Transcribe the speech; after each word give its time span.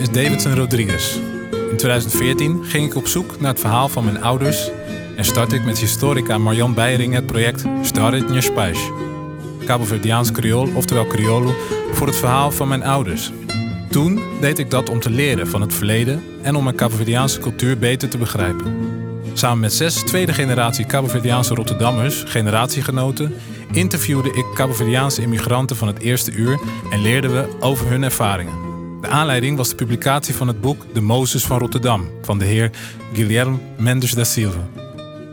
is 0.00 0.10
Davidson 0.10 0.54
Rodriguez. 0.54 1.16
In 1.70 1.76
2014 1.76 2.64
ging 2.64 2.86
ik 2.86 2.94
op 2.94 3.06
zoek 3.06 3.40
naar 3.40 3.50
het 3.50 3.60
verhaal 3.60 3.88
van 3.88 4.04
mijn 4.04 4.22
ouders 4.22 4.70
en 5.16 5.24
startte 5.24 5.54
ik 5.54 5.64
met 5.64 5.78
historica 5.78 6.38
Marjan 6.38 6.74
Beiring 6.74 7.14
het 7.14 7.26
project 7.26 7.64
Starit 7.82 8.28
Nje 8.28 8.40
Spijs. 8.40 8.78
Cabo 9.64 9.84
Verdiaans 9.84 10.32
Creool, 10.32 10.68
oftewel 10.74 11.06
Criolo, 11.06 11.54
voor 11.92 12.06
het 12.06 12.16
verhaal 12.16 12.50
van 12.50 12.68
mijn 12.68 12.84
ouders. 12.84 13.32
Toen 13.90 14.20
deed 14.40 14.58
ik 14.58 14.70
dat 14.70 14.90
om 14.90 15.00
te 15.00 15.10
leren 15.10 15.48
van 15.48 15.60
het 15.60 15.74
verleden 15.74 16.22
en 16.42 16.56
om 16.56 16.64
mijn 16.64 16.76
Cabo-Verdiaanse 16.76 17.40
cultuur 17.40 17.78
beter 17.78 18.08
te 18.08 18.18
begrijpen. 18.18 18.76
Samen 19.32 19.60
met 19.60 19.72
zes 19.72 19.94
tweede 19.94 20.32
generatie 20.32 20.86
Cabo-Verdiaanse 20.86 21.54
Rotterdammers, 21.54 22.22
generatiegenoten, 22.26 23.34
interviewde 23.72 24.28
ik 24.32 24.44
Cabo-Verdiaanse 24.54 25.22
immigranten 25.22 25.76
van 25.76 25.88
het 25.88 25.98
eerste 25.98 26.32
uur 26.32 26.60
en 26.90 27.00
leerden 27.00 27.32
we 27.32 27.48
over 27.60 27.88
hun 27.88 28.02
ervaringen. 28.02 28.67
De 29.00 29.08
aanleiding 29.08 29.56
was 29.56 29.68
de 29.68 29.74
publicatie 29.74 30.34
van 30.34 30.48
het 30.48 30.60
boek 30.60 30.94
De 30.94 31.00
Mozes 31.00 31.44
van 31.44 31.58
Rotterdam 31.58 32.08
van 32.22 32.38
de 32.38 32.44
heer 32.44 32.70
Guilherme 33.12 33.58
Mendes 33.76 34.12
da 34.12 34.24
Silva. 34.24 34.68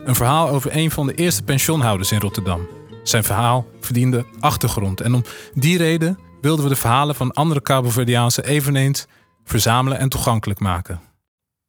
Een 0.04 0.14
verhaal 0.14 0.48
over 0.48 0.76
een 0.76 0.90
van 0.90 1.06
de 1.06 1.14
eerste 1.14 1.42
pensioenhouders 1.42 2.12
in 2.12 2.20
Rotterdam. 2.20 2.68
Zijn 3.02 3.24
verhaal 3.24 3.66
verdiende 3.80 4.24
achtergrond 4.40 5.00
en 5.00 5.14
om 5.14 5.24
die 5.54 5.78
reden 5.78 6.18
wilden 6.40 6.64
we 6.64 6.70
de 6.70 6.76
verhalen 6.76 7.14
van 7.14 7.32
andere 7.32 7.62
Cabo-Verdiaanse 7.62 8.46
eveneens 8.46 9.06
verzamelen 9.44 9.98
en 9.98 10.08
toegankelijk 10.08 10.60
maken. 10.60 11.00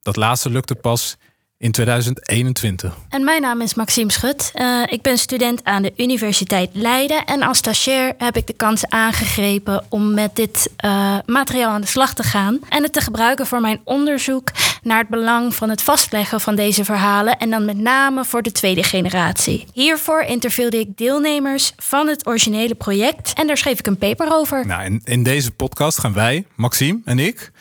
Dat 0.02 0.16
laatste 0.16 0.50
lukte 0.50 0.74
pas 0.74 1.16
in 1.58 1.72
2021. 1.72 2.96
En 3.08 3.24
mijn 3.24 3.42
naam 3.42 3.60
is 3.60 3.74
Maxime 3.74 4.12
Schut. 4.12 4.52
Uh, 4.54 4.82
ik 4.86 5.02
ben 5.02 5.18
student 5.18 5.64
aan 5.64 5.82
de 5.82 5.92
Universiteit 5.96 6.70
Leiden. 6.72 7.24
En 7.24 7.42
als 7.42 7.58
stagiair 7.58 8.14
heb 8.18 8.36
ik 8.36 8.46
de 8.46 8.52
kans 8.52 8.86
aangegrepen 8.86 9.84
om 9.88 10.14
met 10.14 10.36
dit 10.36 10.70
uh, 10.84 11.18
materiaal 11.26 11.70
aan 11.70 11.80
de 11.80 11.86
slag 11.86 12.14
te 12.14 12.22
gaan. 12.22 12.58
En 12.68 12.82
het 12.82 12.92
te 12.92 13.00
gebruiken 13.00 13.46
voor 13.46 13.60
mijn 13.60 13.80
onderzoek 13.84 14.50
naar 14.82 14.98
het 14.98 15.08
belang 15.08 15.54
van 15.54 15.70
het 15.70 15.82
vastleggen 15.82 16.40
van 16.40 16.56
deze 16.56 16.84
verhalen. 16.84 17.38
En 17.38 17.50
dan 17.50 17.64
met 17.64 17.78
name 17.78 18.24
voor 18.24 18.42
de 18.42 18.52
tweede 18.52 18.82
generatie. 18.82 19.66
Hiervoor 19.72 20.20
interviewde 20.20 20.78
ik 20.78 20.96
deelnemers 20.96 21.72
van 21.76 22.08
het 22.08 22.26
originele 22.26 22.74
project. 22.74 23.32
En 23.32 23.46
daar 23.46 23.56
schreef 23.56 23.78
ik 23.78 23.86
een 23.86 23.98
paper 23.98 24.32
over. 24.32 24.66
Nou, 24.66 24.84
in, 24.84 25.00
in 25.04 25.22
deze 25.22 25.50
podcast 25.50 25.98
gaan 25.98 26.12
wij, 26.12 26.46
Maxime 26.54 27.00
en 27.04 27.18
ik, 27.18 27.52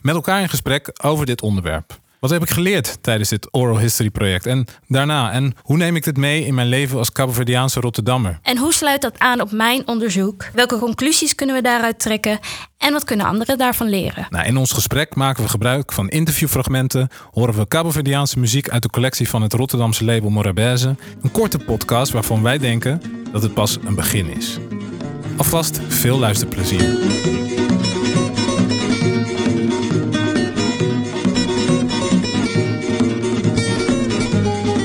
met 0.00 0.14
elkaar 0.14 0.40
in 0.40 0.48
gesprek 0.48 0.90
over 1.02 1.26
dit 1.26 1.42
onderwerp. 1.42 2.00
Wat 2.22 2.30
heb 2.30 2.42
ik 2.42 2.50
geleerd 2.50 2.98
tijdens 3.00 3.28
dit 3.28 3.48
oral 3.50 3.78
history 3.78 4.10
project 4.10 4.46
en 4.46 4.66
daarna? 4.86 5.32
En 5.32 5.54
hoe 5.62 5.76
neem 5.76 5.96
ik 5.96 6.04
dit 6.04 6.16
mee 6.16 6.44
in 6.46 6.54
mijn 6.54 6.66
leven 6.66 6.98
als 6.98 7.12
Cabo-Verdiaanse 7.12 7.80
Rotterdammer? 7.80 8.38
En 8.42 8.58
hoe 8.58 8.72
sluit 8.72 9.02
dat 9.02 9.18
aan 9.18 9.40
op 9.40 9.52
mijn 9.52 9.86
onderzoek? 9.86 10.44
Welke 10.54 10.78
conclusies 10.78 11.34
kunnen 11.34 11.54
we 11.54 11.62
daaruit 11.62 11.98
trekken? 11.98 12.38
En 12.78 12.92
wat 12.92 13.04
kunnen 13.04 13.26
anderen 13.26 13.58
daarvan 13.58 13.88
leren? 13.88 14.26
Nou, 14.30 14.46
in 14.46 14.56
ons 14.56 14.72
gesprek 14.72 15.14
maken 15.14 15.42
we 15.42 15.48
gebruik 15.48 15.92
van 15.92 16.08
interviewfragmenten, 16.08 17.08
horen 17.30 17.54
we 17.54 17.68
Cabo-Verdiaanse 17.68 18.38
muziek 18.38 18.68
uit 18.68 18.82
de 18.82 18.90
collectie 18.90 19.28
van 19.28 19.42
het 19.42 19.52
Rotterdamse 19.52 20.04
label 20.04 20.30
Morabeze. 20.30 20.96
Een 21.22 21.30
korte 21.30 21.58
podcast 21.58 22.12
waarvan 22.12 22.42
wij 22.42 22.58
denken 22.58 23.02
dat 23.32 23.42
het 23.42 23.54
pas 23.54 23.78
een 23.84 23.94
begin 23.94 24.36
is. 24.36 24.58
Alvast 25.36 25.80
veel 25.88 26.18
luisterplezier. 26.18 26.98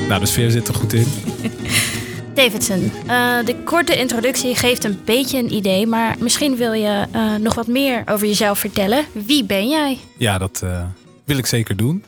Nou, 0.08 0.20
de 0.20 0.26
sfeer 0.26 0.50
zit 0.50 0.68
er 0.68 0.74
goed 0.74 0.92
in. 0.92 1.06
Davidson, 2.34 2.92
uh, 3.06 3.44
de 3.44 3.56
korte 3.64 3.98
introductie 3.98 4.54
geeft 4.54 4.84
een 4.84 4.98
beetje 5.04 5.38
een 5.38 5.52
idee, 5.52 5.86
maar 5.86 6.16
misschien 6.18 6.56
wil 6.56 6.72
je 6.72 7.06
uh, 7.14 7.34
nog 7.34 7.54
wat 7.54 7.66
meer 7.66 8.02
over 8.06 8.26
jezelf 8.26 8.58
vertellen. 8.58 9.04
Wie 9.12 9.44
ben 9.44 9.68
jij? 9.68 9.98
Ja, 10.18 10.38
dat 10.38 10.60
uh, 10.64 10.84
wil 11.24 11.38
ik 11.38 11.46
zeker 11.46 11.76
doen. 11.76 12.04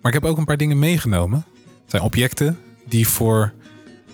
Maar 0.00 0.12
ik 0.14 0.20
heb 0.22 0.30
ook 0.30 0.38
een 0.38 0.44
paar 0.44 0.56
dingen 0.56 0.78
meegenomen. 0.78 1.44
Het 1.62 1.90
zijn 1.90 2.02
objecten 2.02 2.58
die 2.88 3.08
voor 3.08 3.52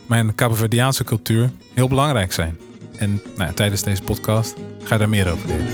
mijn 0.06 0.34
Cabo-Verdiaanse 0.34 1.05
cultuur 1.05 1.50
heel 1.75 1.88
belangrijk 1.88 2.32
zijn. 2.32 2.59
En 2.97 3.22
nou, 3.37 3.55
tijdens 3.55 3.82
deze 3.82 4.03
podcast 4.03 4.55
ga 4.82 4.94
je 4.94 4.99
daar 4.99 5.09
meer 5.09 5.31
over 5.32 5.49
leren. 5.49 5.66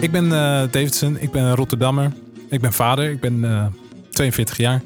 Ik 0.00 0.10
ben 0.10 0.28
Davidson, 0.70 1.16
ik 1.20 1.30
ben 1.30 1.42
een 1.42 1.54
Rotterdammer. 1.54 2.12
Ik 2.48 2.60
ben 2.60 2.72
vader, 2.72 3.10
ik 3.10 3.20
ben 3.20 3.72
42 4.10 4.56
jaar. 4.56 4.82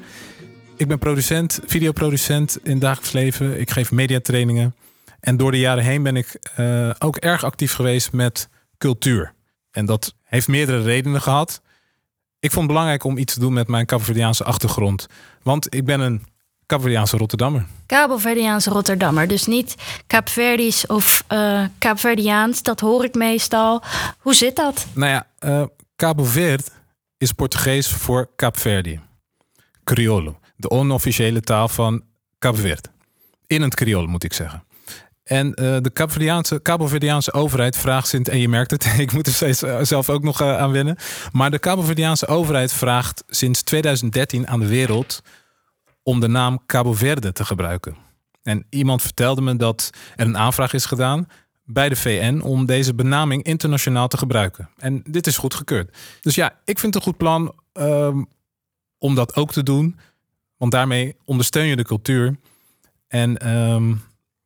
Ik 0.77 0.87
ben 0.87 0.99
producent, 0.99 1.59
videoproducent 1.65 2.57
in 2.63 2.71
het 2.71 2.81
dagelijks 2.81 3.11
leven. 3.11 3.59
Ik 3.59 3.71
geef 3.71 3.91
mediatrainingen. 3.91 4.75
En 5.19 5.37
door 5.37 5.51
de 5.51 5.59
jaren 5.59 5.83
heen 5.83 6.03
ben 6.03 6.15
ik 6.15 6.39
uh, 6.59 6.89
ook 6.99 7.15
erg 7.15 7.43
actief 7.43 7.73
geweest 7.73 8.11
met 8.11 8.49
cultuur. 8.77 9.33
En 9.71 9.85
dat 9.85 10.13
heeft 10.23 10.47
meerdere 10.47 10.81
redenen 10.81 11.21
gehad. 11.21 11.61
Ik 12.39 12.51
vond 12.51 12.63
het 12.63 12.67
belangrijk 12.67 13.03
om 13.03 13.17
iets 13.17 13.33
te 13.33 13.39
doen 13.39 13.53
met 13.53 13.67
mijn 13.67 13.85
Capoverdiaanse 13.85 14.43
achtergrond. 14.43 15.07
Want 15.43 15.75
ik 15.75 15.85
ben 15.85 15.99
een 15.99 16.25
Capoverdiaanse 16.65 17.17
Rotterdammer. 17.17 17.65
Capoverdiaanse 17.85 18.69
Rotterdammer. 18.69 19.27
Dus 19.27 19.45
niet 19.45 19.75
Kaapverdisch 20.07 20.85
of 20.85 21.23
uh, 21.31 21.65
Kaapverdiaans. 21.77 22.63
Dat 22.63 22.79
hoor 22.79 23.03
ik 23.03 23.13
meestal. 23.13 23.83
Hoe 24.19 24.35
zit 24.35 24.55
dat? 24.55 24.85
Nou 24.93 25.11
ja, 25.11 25.27
uh, 25.39 25.65
Cabo 25.95 26.23
Verde 26.23 26.63
is 27.17 27.31
Portugees 27.31 27.87
voor 27.87 28.29
Kaapverdi. 28.35 28.99
Criollo 29.83 30.39
de 30.57 30.69
onofficiële 30.69 31.41
taal 31.41 31.67
van 31.67 32.03
Verde. 32.39 32.89
In 33.47 33.61
het 33.61 33.75
Creole 33.75 34.07
moet 34.07 34.23
ik 34.23 34.33
zeggen. 34.33 34.63
En 35.23 35.47
uh, 35.47 35.77
de 35.81 35.91
Cabo-Verdiaanse 36.61 37.33
overheid 37.33 37.77
vraagt 37.77 38.07
sinds, 38.07 38.29
en 38.29 38.39
je 38.39 38.49
merkt 38.49 38.71
het, 38.71 38.85
ik 38.97 39.13
moet 39.13 39.27
er 39.27 39.33
steeds 39.33 39.63
uh, 39.63 39.79
zelf 39.81 40.09
ook 40.09 40.23
nog 40.23 40.41
uh, 40.41 40.57
aan 40.57 40.71
wennen. 40.71 40.97
Maar 41.31 41.51
de 41.51 41.59
Cabo-Verdiaanse 41.59 42.27
overheid 42.27 42.73
vraagt 42.73 43.23
sinds 43.27 43.61
2013 43.61 44.47
aan 44.47 44.59
de 44.59 44.67
wereld 44.67 45.21
om 46.03 46.19
de 46.19 46.27
naam 46.27 46.61
Cabo 46.65 46.93
Verde 46.93 47.31
te 47.31 47.45
gebruiken. 47.45 47.95
En 48.43 48.65
iemand 48.69 49.01
vertelde 49.01 49.41
me 49.41 49.55
dat 49.55 49.89
er 50.15 50.25
een 50.25 50.37
aanvraag 50.37 50.73
is 50.73 50.85
gedaan 50.85 51.27
bij 51.63 51.89
de 51.89 51.95
VN 51.95 52.39
om 52.39 52.65
deze 52.65 52.93
benaming 52.93 53.43
internationaal 53.43 54.07
te 54.07 54.17
gebruiken. 54.17 54.69
En 54.77 55.03
dit 55.05 55.27
is 55.27 55.37
goedgekeurd. 55.37 55.97
Dus 56.21 56.35
ja, 56.35 56.59
ik 56.65 56.79
vind 56.79 56.93
het 56.93 56.95
een 56.95 57.09
goed 57.09 57.17
plan 57.17 57.53
ehm, 57.73 58.23
om 58.97 59.15
dat 59.15 59.35
ook 59.35 59.51
te 59.51 59.63
doen. 59.63 59.99
Want 60.57 60.71
daarmee 60.71 61.15
ondersteun 61.25 61.65
je 61.65 61.75
de 61.75 61.83
cultuur. 61.83 62.35
En 63.07 63.49
um, 63.49 64.01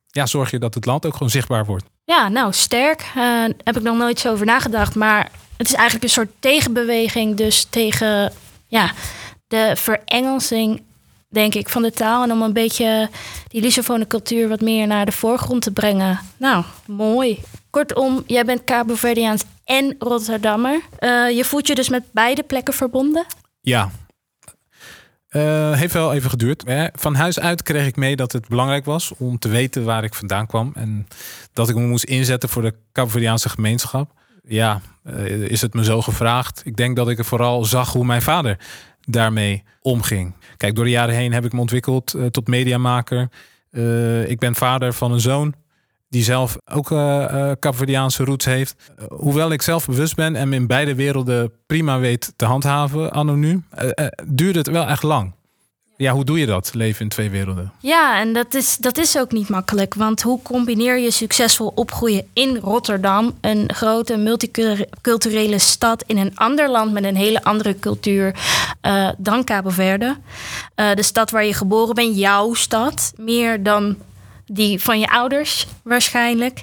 ja, 0.07 0.25
zorg 0.25 0.51
je 0.51 0.59
dat 0.59 0.73
het 0.73 0.85
land 0.85 1.05
ook 1.05 1.13
gewoon 1.13 1.29
zichtbaar 1.29 1.66
wordt. 1.66 1.85
Ja, 2.03 2.27
nou, 2.27 2.53
sterk. 2.53 3.11
Uh, 3.17 3.44
heb 3.63 3.77
ik 3.77 3.83
nog 3.83 3.97
nooit 3.97 4.19
zo 4.19 4.31
over 4.31 4.45
nagedacht. 4.45 4.95
Maar 4.95 5.31
het 5.57 5.67
is 5.67 5.73
eigenlijk 5.73 6.03
een 6.03 6.09
soort 6.09 6.31
tegenbeweging. 6.39 7.35
Dus 7.35 7.63
tegen 7.63 8.33
ja, 8.67 8.91
de 9.47 9.73
verengelsing, 9.75 10.81
denk 11.27 11.55
ik, 11.55 11.69
van 11.69 11.81
de 11.81 11.91
taal. 11.91 12.23
En 12.23 12.31
om 12.31 12.41
een 12.41 12.53
beetje 12.53 13.09
die 13.47 13.61
Lissabone 13.61 14.07
cultuur 14.07 14.47
wat 14.47 14.61
meer 14.61 14.88
naar 14.88 15.05
de 15.05 15.11
voorgrond 15.11 15.61
te 15.61 15.72
brengen. 15.72 16.19
Nou, 16.38 16.63
mooi. 16.85 17.39
Kortom, 17.69 18.23
jij 18.28 18.45
bent 18.45 18.63
Cabo 18.63 18.95
Verdeaans 18.95 19.43
en 19.63 19.95
Rotterdammer. 19.99 20.81
Uh, 20.99 21.29
je 21.29 21.45
voelt 21.45 21.67
je 21.67 21.75
dus 21.75 21.89
met 21.89 22.03
beide 22.11 22.43
plekken 22.43 22.73
verbonden? 22.73 23.25
Ja, 23.61 23.91
uh, 25.31 25.72
heeft 25.74 25.94
wel 25.94 26.14
even 26.14 26.30
geduurd. 26.30 26.64
Van 26.94 27.16
huis 27.16 27.40
uit 27.40 27.64
kreeg 27.64 27.88
ik 27.88 27.96
mee 27.96 28.16
dat 28.16 28.31
het 28.31 28.47
belangrijk 28.47 28.86
was 28.86 29.14
om 29.18 29.40
te 29.40 29.50
weten 29.50 29.84
waar 29.84 30.03
ik 30.03 30.14
vandaan 30.14 30.47
kwam. 30.47 30.72
En 30.75 31.08
dat 31.53 31.69
ik 31.69 31.75
me 31.75 31.88
moest 31.88 32.03
inzetten 32.03 32.50
voor 32.50 32.62
de 32.62 32.74
Cabo-Verdiaanse 32.92 33.50
gemeenschap. 33.50 34.12
Ja, 34.44 34.81
uh, 35.06 35.25
is 35.30 35.62
het 35.62 35.74
me 35.74 35.84
zo 35.84 36.02
gevraagd. 36.02 36.62
Ik 36.66 36.75
denk 36.75 36.96
dat 36.96 37.09
ik 37.09 37.18
er 37.18 37.25
vooral 37.25 37.66
zag 37.66 37.94
hoe 37.94 38.06
mijn 38.06 38.22
vader 38.22 38.58
daarmee 39.02 39.64
omging. 39.82 40.34
Kijk, 40.58 40.76
door 40.76 40.85
de 40.85 40.91
jaren 40.91 41.16
heen 41.16 41.34
heb 41.34 41.46
ik 41.46 41.53
me 41.53 41.59
ontwikkeld 41.59 42.14
uh, 42.16 42.26
tot 42.26 42.47
mediamaker. 42.47 43.29
ik 44.28 44.40
ben 44.40 44.55
vader 44.55 44.94
van 44.94 45.11
een 45.11 45.20
zoon 45.20 45.55
die 46.11 46.23
zelf 46.23 46.58
ook 46.73 46.90
uh, 46.90 47.52
Capverdiaanse 47.59 48.23
roots 48.23 48.46
heeft. 48.46 48.75
hoewel 49.09 49.52
ik 49.52 49.61
zelf 49.61 49.85
bewust 49.85 50.16
ben 50.16 50.35
en 50.35 50.53
in 50.53 50.67
beide 50.67 50.96
werelden 50.96 51.52
prima 51.66 51.99
weet 51.99 52.34
te 52.35 52.46
handhaven, 52.46 53.11
anoniem, 53.11 53.66
uh, 53.84 54.08
duurde 54.25 54.59
het 54.59 54.67
wel 54.67 54.85
echt 54.85 55.03
lang. 55.03 55.34
Ja, 55.97 56.13
hoe 56.13 56.25
doe 56.25 56.40
je 56.40 56.46
dat, 56.46 56.73
leven 56.73 57.02
in 57.02 57.09
twee 57.09 57.29
werelden? 57.29 57.72
Ja, 57.79 58.19
en 58.19 58.34
dat 58.34 58.53
is, 58.53 58.78
dat 58.78 58.97
is 58.97 59.17
ook 59.17 59.31
niet 59.31 59.49
makkelijk. 59.49 59.93
Want 59.93 60.22
hoe 60.22 60.41
combineer 60.41 60.97
je 60.97 61.11
succesvol 61.11 61.72
opgroeien 61.75 62.28
in 62.34 62.57
Rotterdam, 62.57 63.37
een 63.41 63.73
grote 63.73 64.17
multiculturele 64.17 65.59
stad 65.59 66.03
in 66.07 66.17
een 66.17 66.31
ander 66.35 66.69
land 66.69 66.91
met 66.93 67.03
een 67.03 67.16
hele 67.16 67.43
andere 67.43 67.79
cultuur 67.79 68.35
dan 69.17 69.43
Cabo 69.43 69.69
Verde? 69.69 70.17
De 70.75 71.03
stad 71.03 71.31
waar 71.31 71.46
je 71.46 71.53
geboren 71.53 71.96
bent, 71.96 72.17
jouw 72.17 72.53
stad, 72.53 73.14
meer 73.17 73.64
dan 73.64 73.96
die 74.53 74.82
van 74.82 75.00
je 75.00 75.09
ouders 75.09 75.68
waarschijnlijk. 75.84 76.62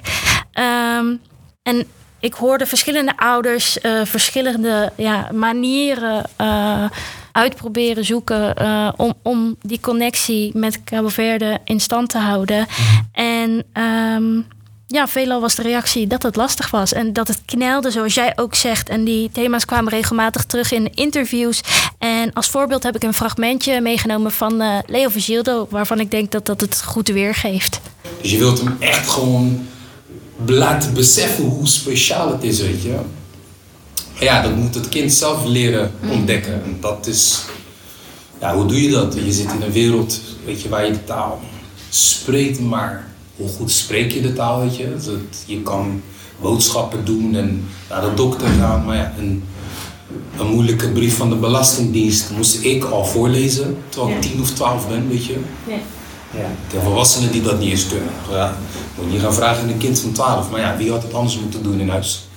Um, 0.53 1.21
en 1.63 1.87
ik 2.19 2.33
hoorde 2.33 2.65
verschillende 2.65 3.17
ouders 3.17 3.77
uh, 3.81 4.05
verschillende 4.05 4.91
ja, 4.95 5.29
manieren 5.33 6.29
uh, 6.41 6.89
uitproberen 7.31 8.05
zoeken 8.05 8.61
uh, 8.61 8.91
om, 8.95 9.13
om 9.23 9.55
die 9.61 9.79
connectie 9.79 10.57
met 10.57 10.83
Cabo 10.83 11.07
Verde 11.07 11.59
in 11.63 11.79
stand 11.79 12.09
te 12.09 12.17
houden. 12.17 12.67
En 13.11 13.65
um, 13.83 14.47
ja, 14.91 15.07
veelal 15.07 15.41
was 15.41 15.55
de 15.55 15.61
reactie 15.61 16.07
dat 16.07 16.23
het 16.23 16.35
lastig 16.35 16.69
was. 16.69 16.93
En 16.93 17.13
dat 17.13 17.27
het 17.27 17.41
knelde, 17.45 17.91
zoals 17.91 18.13
jij 18.13 18.33
ook 18.35 18.55
zegt. 18.55 18.89
En 18.89 19.03
die 19.03 19.29
thema's 19.33 19.65
kwamen 19.65 19.91
regelmatig 19.91 20.43
terug 20.43 20.71
in 20.71 20.93
interviews. 20.93 21.61
En 21.97 22.33
als 22.33 22.47
voorbeeld 22.47 22.83
heb 22.83 22.95
ik 22.95 23.03
een 23.03 23.13
fragmentje 23.13 23.81
meegenomen 23.81 24.31
van 24.31 24.61
uh, 24.61 24.77
Leo 24.85 25.09
Vigildo... 25.09 25.67
waarvan 25.69 25.99
ik 25.99 26.11
denk 26.11 26.31
dat 26.31 26.45
dat 26.45 26.61
het 26.61 26.83
goed 26.83 27.07
weergeeft. 27.07 27.79
Dus 28.21 28.31
je 28.31 28.37
wilt 28.37 28.59
hem 28.59 28.75
echt 28.79 29.09
gewoon 29.09 29.67
laten 30.45 30.93
beseffen 30.93 31.43
hoe 31.43 31.67
speciaal 31.67 32.31
het 32.31 32.43
is, 32.43 32.61
weet 32.61 32.81
je. 32.81 32.99
Ja, 34.19 34.41
dat 34.41 34.55
moet 34.55 34.75
het 34.75 34.89
kind 34.89 35.13
zelf 35.13 35.45
leren 35.45 35.91
mm. 36.01 36.11
ontdekken. 36.11 36.53
En 36.63 36.77
dat 36.81 37.07
is... 37.07 37.41
Ja, 38.39 38.55
hoe 38.55 38.65
doe 38.65 38.83
je 38.83 38.89
dat? 38.89 39.13
Je 39.13 39.31
zit 39.31 39.51
in 39.51 39.61
een 39.61 39.71
wereld, 39.71 40.21
weet 40.45 40.61
je, 40.61 40.69
waar 40.69 40.85
je 40.85 40.91
de 40.91 41.03
taal 41.03 41.41
spreekt, 41.89 42.59
maar 42.59 43.08
hoe 43.39 43.47
goed 43.47 43.71
spreek 43.71 44.11
je 44.11 44.21
de 44.21 44.33
taal, 44.33 44.61
weet 44.61 44.77
je? 44.77 44.95
je 45.45 45.61
kan 45.61 46.01
boodschappen 46.41 47.05
doen 47.05 47.35
en 47.35 47.67
naar 47.89 48.01
de 48.01 48.13
dokter 48.13 48.47
gaan, 48.47 48.85
maar 48.85 48.95
ja, 48.95 49.13
een, 49.17 49.43
een 50.37 50.47
moeilijke 50.47 50.91
brief 50.91 51.17
van 51.17 51.29
de 51.29 51.35
Belastingdienst 51.35 52.29
moest 52.35 52.63
ik 52.63 52.83
al 52.83 53.05
voorlezen 53.05 53.77
terwijl 53.89 54.15
ik 54.15 54.21
tien 54.21 54.41
of 54.41 54.51
twaalf 54.51 54.87
ben, 54.87 55.09
weet 55.09 55.25
je? 55.25 55.37
Ja. 55.67 55.77
Ja. 56.33 56.49
De 56.71 56.79
volwassenen 56.79 57.31
die 57.31 57.41
dat 57.41 57.59
niet 57.59 57.69
eens 57.69 57.87
kunnen. 57.87 58.09
Ja, 58.29 58.57
moet 59.01 59.13
je 59.13 59.19
gaan 59.19 59.33
vragen 59.33 59.63
aan 59.63 59.69
een 59.69 59.77
kind 59.77 59.99
van 59.99 60.11
12. 60.11 60.49
Maar 60.49 60.59
ja, 60.59 60.77
wie 60.77 60.91
had 60.91 61.03
het 61.03 61.13
anders 61.13 61.39
moeten 61.39 61.63
doen 61.63 61.79
in 61.79 61.89
huis? 61.89 62.27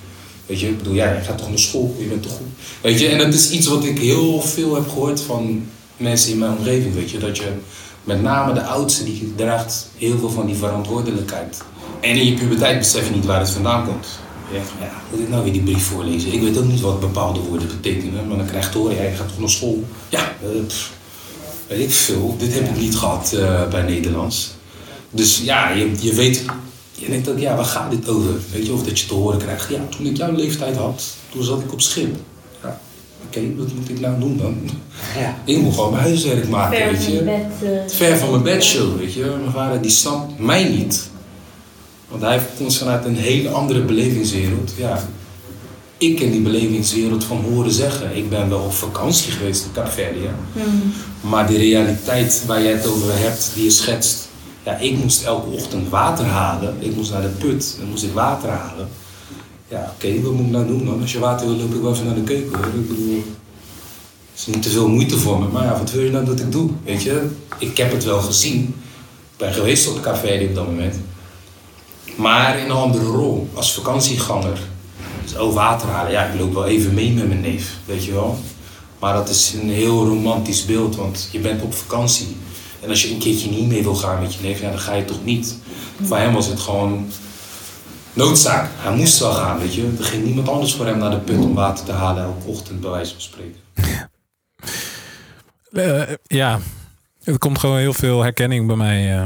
Weet 0.45 0.59
je, 0.59 0.67
ik 0.67 0.77
bedoel, 0.77 0.93
ja, 0.93 1.11
je 1.11 1.21
gaat 1.21 1.37
toch 1.37 1.49
naar 1.49 1.59
school, 1.59 1.95
je 1.99 2.05
bent 2.05 2.23
toch 2.23 2.31
goed. 2.31 2.47
Weet 2.81 2.99
je, 2.99 3.07
en 3.07 3.17
dat 3.17 3.33
is 3.33 3.49
iets 3.49 3.67
wat 3.67 3.83
ik 3.83 3.99
heel 3.99 4.41
veel 4.41 4.75
heb 4.75 4.89
gehoord 4.89 5.21
van 5.21 5.65
mensen 5.97 6.31
in 6.31 6.37
mijn 6.37 6.57
omgeving, 6.57 6.93
weet 6.93 7.11
je. 7.11 7.17
Dat 7.17 7.37
je, 7.37 7.51
met 8.03 8.21
name 8.21 8.53
de 8.53 8.63
oudste, 8.63 9.03
die 9.03 9.33
draagt 9.35 9.89
heel 9.97 10.17
veel 10.17 10.29
van 10.29 10.45
die 10.45 10.55
verantwoordelijkheid. 10.55 11.61
En 11.99 12.15
in 12.15 12.25
je 12.25 12.33
puberteit 12.33 12.77
besef 12.77 13.07
je 13.07 13.13
niet 13.13 13.25
waar 13.25 13.39
het 13.39 13.49
vandaan 13.49 13.85
komt. 13.85 14.07
Ja, 14.51 14.85
ja, 14.85 14.91
moet 15.11 15.19
ik 15.19 15.29
nou 15.29 15.43
weer 15.43 15.53
die 15.53 15.61
brief 15.61 15.83
voorlezen? 15.83 16.33
Ik 16.33 16.41
weet 16.41 16.57
ook 16.57 16.65
niet 16.65 16.81
wat 16.81 16.99
bepaalde 16.99 17.39
woorden 17.39 17.67
betekenen, 17.67 18.27
maar 18.27 18.37
dan 18.37 18.45
krijg 18.45 18.73
je 18.73 18.77
horen, 18.77 18.95
ja, 18.95 19.01
je 19.01 19.15
gaat 19.15 19.27
toch 19.27 19.39
naar 19.39 19.49
school? 19.49 19.83
Ja, 20.09 20.33
uh, 20.43 20.49
weet 21.67 21.79
ik 21.79 21.91
veel. 21.91 22.35
Dit 22.37 22.53
heb 22.53 22.63
ik 22.63 22.77
niet 22.77 22.95
gehad 22.95 23.31
uh, 23.35 23.67
bij 23.67 23.81
Nederlands. 23.81 24.51
Dus 25.09 25.41
ja, 25.43 25.69
je, 25.69 25.91
je 25.99 26.13
weet, 26.13 26.45
je 26.91 27.09
denkt 27.09 27.29
ook, 27.29 27.39
ja, 27.39 27.55
waar 27.55 27.65
gaat 27.65 27.91
dit 27.91 28.09
over? 28.09 28.33
Weet 28.51 28.65
je, 28.65 28.73
of 28.73 28.83
dat 28.83 28.99
je 28.99 29.07
te 29.07 29.13
horen 29.13 29.39
krijgt, 29.39 29.69
ja, 29.69 29.79
toen 29.97 30.05
ik 30.05 30.17
jouw 30.17 30.31
leeftijd 30.31 30.75
had, 30.75 31.03
toen 31.31 31.43
zat 31.43 31.61
ik 31.61 31.73
op 31.73 31.81
schip. 31.81 32.15
Oké, 33.27 33.37
okay, 33.37 33.55
wat 33.57 33.73
moet 33.73 33.89
ik 33.89 33.99
nou 33.99 34.19
doen 34.19 34.37
dan? 34.37 34.57
Ja. 35.17 35.37
Ik 35.45 35.57
moet 35.57 35.73
gewoon 35.73 35.91
mijn 35.91 36.03
huiswerk 36.03 36.49
maken, 36.49 36.77
Ver 36.77 36.91
weet 36.91 37.05
je. 37.05 37.23
Bed, 37.23 37.71
uh, 37.71 37.79
Ver 37.87 38.17
van 38.17 38.29
mijn 38.29 38.43
bedshow, 38.43 38.97
weet 38.97 39.13
je. 39.13 39.35
Mijn 39.39 39.51
vader 39.51 39.81
die 39.81 39.91
snapt 39.91 40.39
mij 40.39 40.63
niet. 40.63 41.09
Want 42.07 42.21
hij 42.21 42.41
komt 42.57 42.77
vanuit 42.77 43.05
een 43.05 43.15
hele 43.15 43.49
andere 43.49 43.81
belevingswereld. 43.81 44.73
Ja, 44.77 45.03
ik 45.97 46.15
ken 46.15 46.31
die 46.31 46.41
belevingswereld 46.41 47.23
van 47.23 47.43
horen 47.51 47.71
zeggen. 47.71 48.15
Ik 48.15 48.29
ben 48.29 48.49
wel 48.49 48.59
op 48.59 48.73
vakantie 48.73 49.31
geweest 49.31 49.65
in 49.65 49.71
Kaapverdië. 49.71 50.29
Mm. 50.53 50.93
Maar 51.29 51.47
de 51.47 51.57
realiteit 51.57 52.43
waar 52.47 52.61
jij 52.61 52.71
het 52.71 52.87
over 52.87 53.17
hebt, 53.17 53.51
die 53.53 53.63
je 53.63 53.69
schetst. 53.69 54.27
Ja, 54.63 54.77
ik 54.77 54.97
moest 54.97 55.23
elke 55.23 55.49
ochtend 55.49 55.89
water 55.89 56.25
halen. 56.25 56.75
Ik 56.79 56.95
moest 56.95 57.11
naar 57.11 57.21
de 57.21 57.27
put 57.27 57.77
en 57.81 57.89
moest 57.89 58.03
ik 58.03 58.13
water 58.13 58.49
halen. 58.49 58.87
Ja, 59.73 59.93
oké, 59.95 60.21
wat 60.21 60.33
moet 60.33 60.45
ik 60.45 60.51
nou 60.51 60.67
doen 60.67 60.85
dan? 60.85 61.01
Als 61.01 61.11
je 61.11 61.19
water 61.19 61.47
wil, 61.47 61.55
loop 61.55 61.73
ik 61.73 61.81
wel 61.81 61.93
even 61.93 62.05
naar 62.05 62.15
de 62.15 62.21
keuken. 62.21 62.57
Hoor. 62.57 62.65
Ik 62.65 62.87
bedoel, 62.87 63.23
het 64.31 64.39
is 64.39 64.45
niet 64.45 64.61
te 64.61 64.69
veel 64.69 64.87
moeite 64.87 65.17
voor 65.17 65.39
me. 65.39 65.47
Maar 65.47 65.63
ja, 65.63 65.77
wat 65.77 65.91
wil 65.91 66.03
je 66.03 66.11
nou 66.11 66.25
dat 66.25 66.39
ik 66.39 66.51
doe? 66.51 66.69
Weet 66.83 67.03
je, 67.03 67.29
ik 67.57 67.77
heb 67.77 67.91
het 67.91 68.03
wel 68.03 68.21
gezien. 68.21 68.61
Ik 69.31 69.37
ben 69.37 69.53
geweest 69.53 69.87
op 69.87 69.93
het 69.93 70.03
café 70.03 70.45
op 70.49 70.55
dat 70.55 70.65
moment. 70.65 70.95
Maar 72.15 72.57
in 72.57 72.65
een 72.65 72.71
andere 72.71 73.05
rol, 73.05 73.49
als 73.53 73.73
vakantieganger. 73.73 74.59
Dus 75.23 75.37
oh, 75.37 75.53
water 75.53 75.87
halen. 75.87 76.11
Ja, 76.11 76.25
ik 76.25 76.39
loop 76.39 76.53
wel 76.53 76.65
even 76.65 76.93
mee 76.93 77.11
met 77.11 77.27
mijn 77.27 77.41
neef, 77.41 77.77
weet 77.85 78.05
je 78.05 78.11
wel. 78.11 78.37
Maar 78.99 79.13
dat 79.13 79.29
is 79.29 79.53
een 79.61 79.69
heel 79.69 80.05
romantisch 80.05 80.65
beeld, 80.65 80.95
want 80.95 81.29
je 81.31 81.39
bent 81.39 81.61
op 81.61 81.73
vakantie. 81.73 82.35
En 82.81 82.89
als 82.89 83.03
je 83.03 83.11
een 83.11 83.19
keertje 83.19 83.49
niet 83.49 83.67
mee 83.67 83.83
wil 83.83 83.95
gaan 83.95 84.21
met 84.21 84.33
je 84.33 84.39
neef, 84.41 84.61
ja, 84.61 84.69
dan 84.69 84.79
ga 84.79 84.93
je 84.93 85.05
toch 85.05 85.23
niet. 85.23 85.57
Voor 86.01 86.17
hem 86.17 86.33
was 86.33 86.47
het 86.47 86.59
gewoon 86.59 87.05
noodzaak. 88.13 88.69
Hij 88.75 88.95
moest 88.95 89.19
wel 89.19 89.31
gaan, 89.31 89.59
weet 89.59 89.73
je. 89.73 89.95
Er 89.97 90.03
ging 90.03 90.23
niemand 90.23 90.49
anders 90.49 90.75
voor 90.75 90.85
hem 90.85 90.97
naar 90.97 91.11
de 91.11 91.17
put 91.17 91.37
om 91.37 91.53
water 91.53 91.85
te 91.85 91.91
halen 91.91 92.23
elke 92.23 92.47
ochtend, 92.47 92.81
bij 92.81 92.89
wijze 92.89 93.11
van 93.11 93.21
spreken. 93.21 93.61
Ja, 96.23 96.59
er 97.23 97.37
komt 97.37 97.59
gewoon 97.59 97.77
heel 97.77 97.93
veel 97.93 98.21
herkenning 98.21 98.67
bij 98.67 98.75
mij 98.75 99.17
uh, 99.17 99.25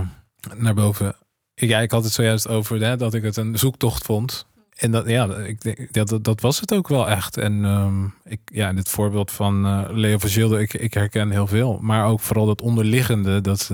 naar 0.56 0.74
boven. 0.74 1.16
Ik, 1.54 1.70
ja, 1.70 1.80
ik 1.80 1.92
had 1.92 2.04
het 2.04 2.14
zojuist 2.14 2.48
over 2.48 2.98
dat 2.98 3.14
ik 3.14 3.24
het 3.24 3.38
een 3.38 3.58
zoektocht 3.58 4.06
vond. 4.06 4.46
En 4.76 4.92
dat, 4.92 5.08
ja, 5.08 5.26
ik, 5.36 5.94
dat, 5.94 6.20
dat 6.22 6.42
was 6.42 6.60
het 6.60 6.74
ook 6.74 6.88
wel 6.88 7.10
echt. 7.10 7.38
En 7.38 7.64
um, 7.66 8.14
ik, 8.24 8.40
ja, 8.46 8.74
dit 8.74 8.90
voorbeeld 8.90 9.32
van 9.32 9.66
uh, 9.66 9.86
Leo 9.90 10.18
van 10.18 10.30
Gilde, 10.30 10.60
ik, 10.60 10.74
ik 10.74 10.94
herken 10.94 11.32
heel 11.32 11.48
veel. 11.48 11.80
Maar 11.82 12.06
ook 12.06 12.20
vooral 12.20 12.46
dat 12.46 12.62
onderliggende, 12.62 13.42
dat 13.42 13.72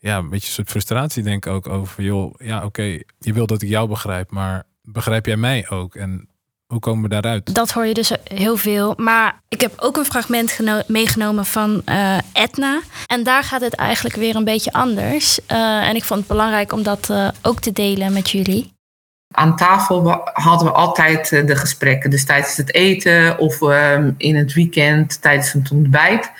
ja, 0.00 0.16
een 0.16 0.28
beetje 0.28 0.46
een 0.46 0.52
soort 0.52 0.70
frustratie 0.70 1.22
denk 1.22 1.46
ik 1.46 1.52
ook 1.52 1.68
over, 1.68 2.02
joh, 2.02 2.34
ja 2.38 2.56
oké, 2.56 2.66
okay, 2.66 3.04
je 3.18 3.32
wil 3.32 3.46
dat 3.46 3.62
ik 3.62 3.68
jou 3.68 3.88
begrijp, 3.88 4.30
maar 4.30 4.64
begrijp 4.82 5.26
jij 5.26 5.36
mij 5.36 5.68
ook? 5.68 5.94
En 5.94 6.28
hoe 6.66 6.80
komen 6.80 7.02
we 7.02 7.08
daaruit? 7.08 7.54
Dat 7.54 7.70
hoor 7.70 7.86
je 7.86 7.94
dus 7.94 8.12
heel 8.24 8.56
veel. 8.56 8.94
Maar 8.96 9.40
ik 9.48 9.60
heb 9.60 9.72
ook 9.76 9.96
een 9.96 10.04
fragment 10.04 10.58
meegenomen 10.86 11.44
van 11.44 11.82
uh, 11.86 12.18
Etna. 12.32 12.80
En 13.06 13.22
daar 13.22 13.42
gaat 13.42 13.60
het 13.60 13.74
eigenlijk 13.74 14.16
weer 14.16 14.36
een 14.36 14.44
beetje 14.44 14.72
anders. 14.72 15.38
Uh, 15.48 15.88
en 15.88 15.96
ik 15.96 16.04
vond 16.04 16.20
het 16.20 16.28
belangrijk 16.28 16.72
om 16.72 16.82
dat 16.82 17.08
uh, 17.10 17.28
ook 17.42 17.60
te 17.60 17.72
delen 17.72 18.12
met 18.12 18.30
jullie. 18.30 18.72
Aan 19.34 19.56
tafel 19.56 20.20
hadden 20.32 20.66
we 20.68 20.74
altijd 20.74 21.28
de 21.28 21.56
gesprekken. 21.56 22.10
Dus 22.10 22.24
tijdens 22.24 22.56
het 22.56 22.74
eten 22.74 23.38
of 23.38 23.62
ehm, 23.62 24.12
in 24.16 24.36
het 24.36 24.52
weekend 24.52 25.22
tijdens 25.22 25.52
het 25.52 25.70
ontbijt. 25.70 26.32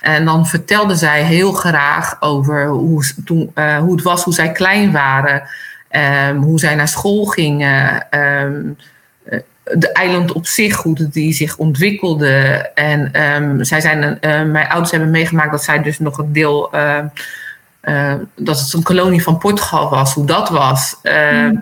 En 0.00 0.24
dan 0.24 0.46
vertelde 0.46 0.94
zij 0.94 1.22
heel 1.22 1.52
graag 1.52 2.16
over 2.20 2.66
hoe, 2.66 3.12
toen, 3.24 3.52
hoe 3.80 3.92
het 3.94 4.02
was, 4.02 4.24
hoe 4.24 4.34
zij 4.34 4.52
klein 4.52 4.92
waren. 4.92 5.42
Um, 6.30 6.42
hoe 6.42 6.58
zij 6.58 6.74
naar 6.74 6.88
school 6.88 7.24
gingen. 7.24 8.06
Um, 8.10 8.76
de 9.74 9.92
eiland 9.92 10.32
op 10.32 10.46
zich, 10.46 10.76
hoe 10.76 11.08
die 11.10 11.32
zich 11.32 11.56
ontwikkelde. 11.56 12.30
En 12.74 13.22
um, 13.22 13.64
zij 13.64 13.80
zijn, 13.80 14.18
uh, 14.20 14.42
mijn 14.42 14.68
ouders 14.68 14.90
hebben 14.90 15.10
meegemaakt 15.10 15.50
dat 15.50 15.64
zij 15.64 15.82
dus 15.82 15.98
nog 15.98 16.18
een 16.18 16.32
deel, 16.32 16.70
dat 18.36 18.60
het 18.60 18.72
een 18.72 18.82
kolonie 18.82 19.22
van 19.22 19.38
Portugal 19.38 19.90
was, 19.90 20.14
hoe 20.14 20.26
dat 20.26 20.48
was. 20.48 20.96
Mm. 21.02 21.60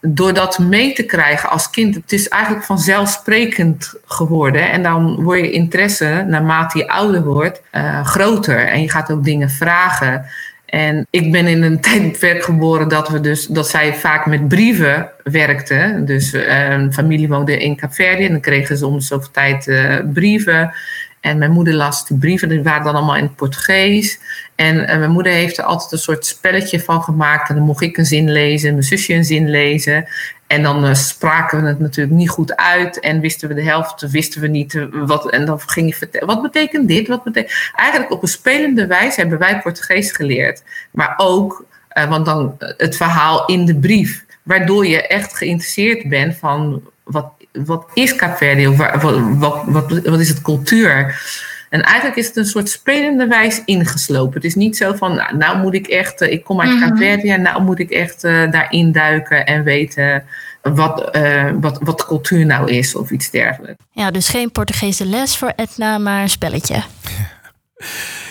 Door 0.00 0.34
dat 0.34 0.58
mee 0.58 0.92
te 0.92 1.02
krijgen 1.02 1.50
als 1.50 1.70
kind, 1.70 1.94
het 1.94 2.12
is 2.12 2.28
eigenlijk 2.28 2.64
vanzelfsprekend 2.64 3.94
geworden. 4.04 4.70
En 4.70 4.82
dan 4.82 5.22
wordt 5.22 5.40
je 5.40 5.50
interesse, 5.50 6.24
naarmate 6.28 6.78
je 6.78 6.88
ouder 6.88 7.24
wordt, 7.24 7.62
groter. 8.02 8.66
En 8.66 8.82
je 8.82 8.90
gaat 8.90 9.10
ook 9.10 9.24
dingen 9.24 9.50
vragen. 9.50 10.26
En 10.68 11.06
ik 11.10 11.32
ben 11.32 11.46
in 11.46 11.62
een 11.62 11.80
tijdperk 11.90 12.42
geboren 12.42 12.88
dat, 12.88 13.08
we 13.08 13.20
dus, 13.20 13.46
dat 13.46 13.68
zij 13.68 13.94
vaak 13.94 14.26
met 14.26 14.48
brieven 14.48 15.10
werkte. 15.22 16.02
Dus 16.04 16.34
uh, 16.34 16.90
familie 16.90 17.28
woonde 17.28 17.58
in 17.58 17.76
Kaapverdië 17.76 18.24
en 18.24 18.32
dan 18.32 18.40
kregen 18.40 18.76
ze 18.76 18.86
om 18.86 19.00
zoveel 19.00 19.30
tijd 19.30 19.66
uh, 19.66 19.96
brieven. 20.12 20.72
En 21.20 21.38
mijn 21.38 21.50
moeder 21.50 21.74
las 21.74 22.06
die 22.06 22.18
brieven, 22.18 22.48
die 22.48 22.62
waren 22.62 22.84
dan 22.84 22.94
allemaal 22.94 23.16
in 23.16 23.22
het 23.22 23.36
Portugees. 23.36 24.18
En 24.54 24.76
uh, 24.76 24.86
mijn 24.86 25.10
moeder 25.10 25.32
heeft 25.32 25.58
er 25.58 25.64
altijd 25.64 25.92
een 25.92 25.98
soort 25.98 26.26
spelletje 26.26 26.80
van 26.80 27.02
gemaakt. 27.02 27.48
En 27.48 27.54
dan 27.54 27.64
mocht 27.64 27.82
ik 27.82 27.96
een 27.96 28.06
zin 28.06 28.32
lezen, 28.32 28.72
mijn 28.72 28.82
zusje 28.82 29.14
een 29.14 29.24
zin 29.24 29.50
lezen. 29.50 30.06
En 30.46 30.62
dan 30.62 30.84
uh, 30.84 30.94
spraken 30.94 31.62
we 31.62 31.68
het 31.68 31.78
natuurlijk 31.78 32.16
niet 32.16 32.28
goed 32.28 32.56
uit 32.56 33.00
en 33.00 33.20
wisten 33.20 33.48
we 33.48 33.54
de 33.54 33.62
helft, 33.62 34.10
wisten 34.10 34.40
we 34.40 34.48
niet 34.48 34.74
uh, 34.74 34.86
wat. 34.90 35.30
En 35.30 35.44
dan 35.44 35.60
ging 35.60 35.88
je 35.88 35.94
vertellen, 35.94 36.26
wat 36.26 36.42
betekent 36.42 36.88
dit? 36.88 37.08
Wat 37.08 37.24
betekent... 37.24 37.72
Eigenlijk 37.74 38.12
op 38.12 38.22
een 38.22 38.28
spelende 38.28 38.86
wijze 38.86 39.20
hebben 39.20 39.38
wij 39.38 39.60
Portugees 39.60 40.12
geleerd. 40.12 40.62
Maar 40.90 41.14
ook, 41.16 41.64
want 42.08 42.26
dan 42.26 42.56
het 42.58 42.96
verhaal 42.96 43.46
in 43.46 43.64
de 43.64 43.76
brief. 43.76 44.24
Waardoor 44.42 44.86
je 44.86 45.06
echt 45.06 45.36
geïnteresseerd 45.36 46.08
bent 46.08 46.36
van 46.36 46.82
wat, 47.04 47.32
wat 47.52 47.86
is 47.94 48.16
Kaapverdi? 48.16 48.68
Wat, 48.68 49.02
wat, 49.02 49.64
wat, 49.66 50.00
wat 50.04 50.20
is 50.20 50.28
het 50.28 50.42
cultuur? 50.42 51.20
En 51.68 51.82
eigenlijk 51.82 52.16
is 52.16 52.26
het 52.26 52.36
een 52.36 52.44
soort 52.44 52.68
spelende 52.68 53.26
wijs 53.26 53.62
ingeslopen. 53.64 54.34
Het 54.34 54.44
is 54.44 54.54
niet 54.54 54.76
zo 54.76 54.94
van, 54.94 55.14
nou, 55.14 55.36
nou 55.36 55.58
moet 55.58 55.74
ik 55.74 55.86
echt, 55.86 56.20
ik 56.20 56.44
kom 56.44 56.60
uit 56.60 56.70
mm 56.70 57.02
en 57.02 57.42
nou 57.42 57.62
moet 57.62 57.78
ik 57.78 57.90
echt 57.90 58.24
uh, 58.24 58.50
daarin 58.50 58.92
duiken 58.92 59.46
en 59.46 59.62
weten 59.62 60.24
wat, 60.62 61.16
uh, 61.16 61.50
wat, 61.60 61.78
wat 61.82 62.06
cultuur 62.06 62.46
nou 62.46 62.70
is 62.70 62.94
of 62.94 63.10
iets 63.10 63.30
dergelijks. 63.30 63.84
Ja, 63.90 64.10
dus 64.10 64.28
geen 64.28 64.52
Portugese 64.52 65.06
les 65.06 65.36
voor 65.36 65.52
Etna, 65.56 65.98
maar 65.98 66.22
een 66.22 66.30
spelletje. 66.30 66.82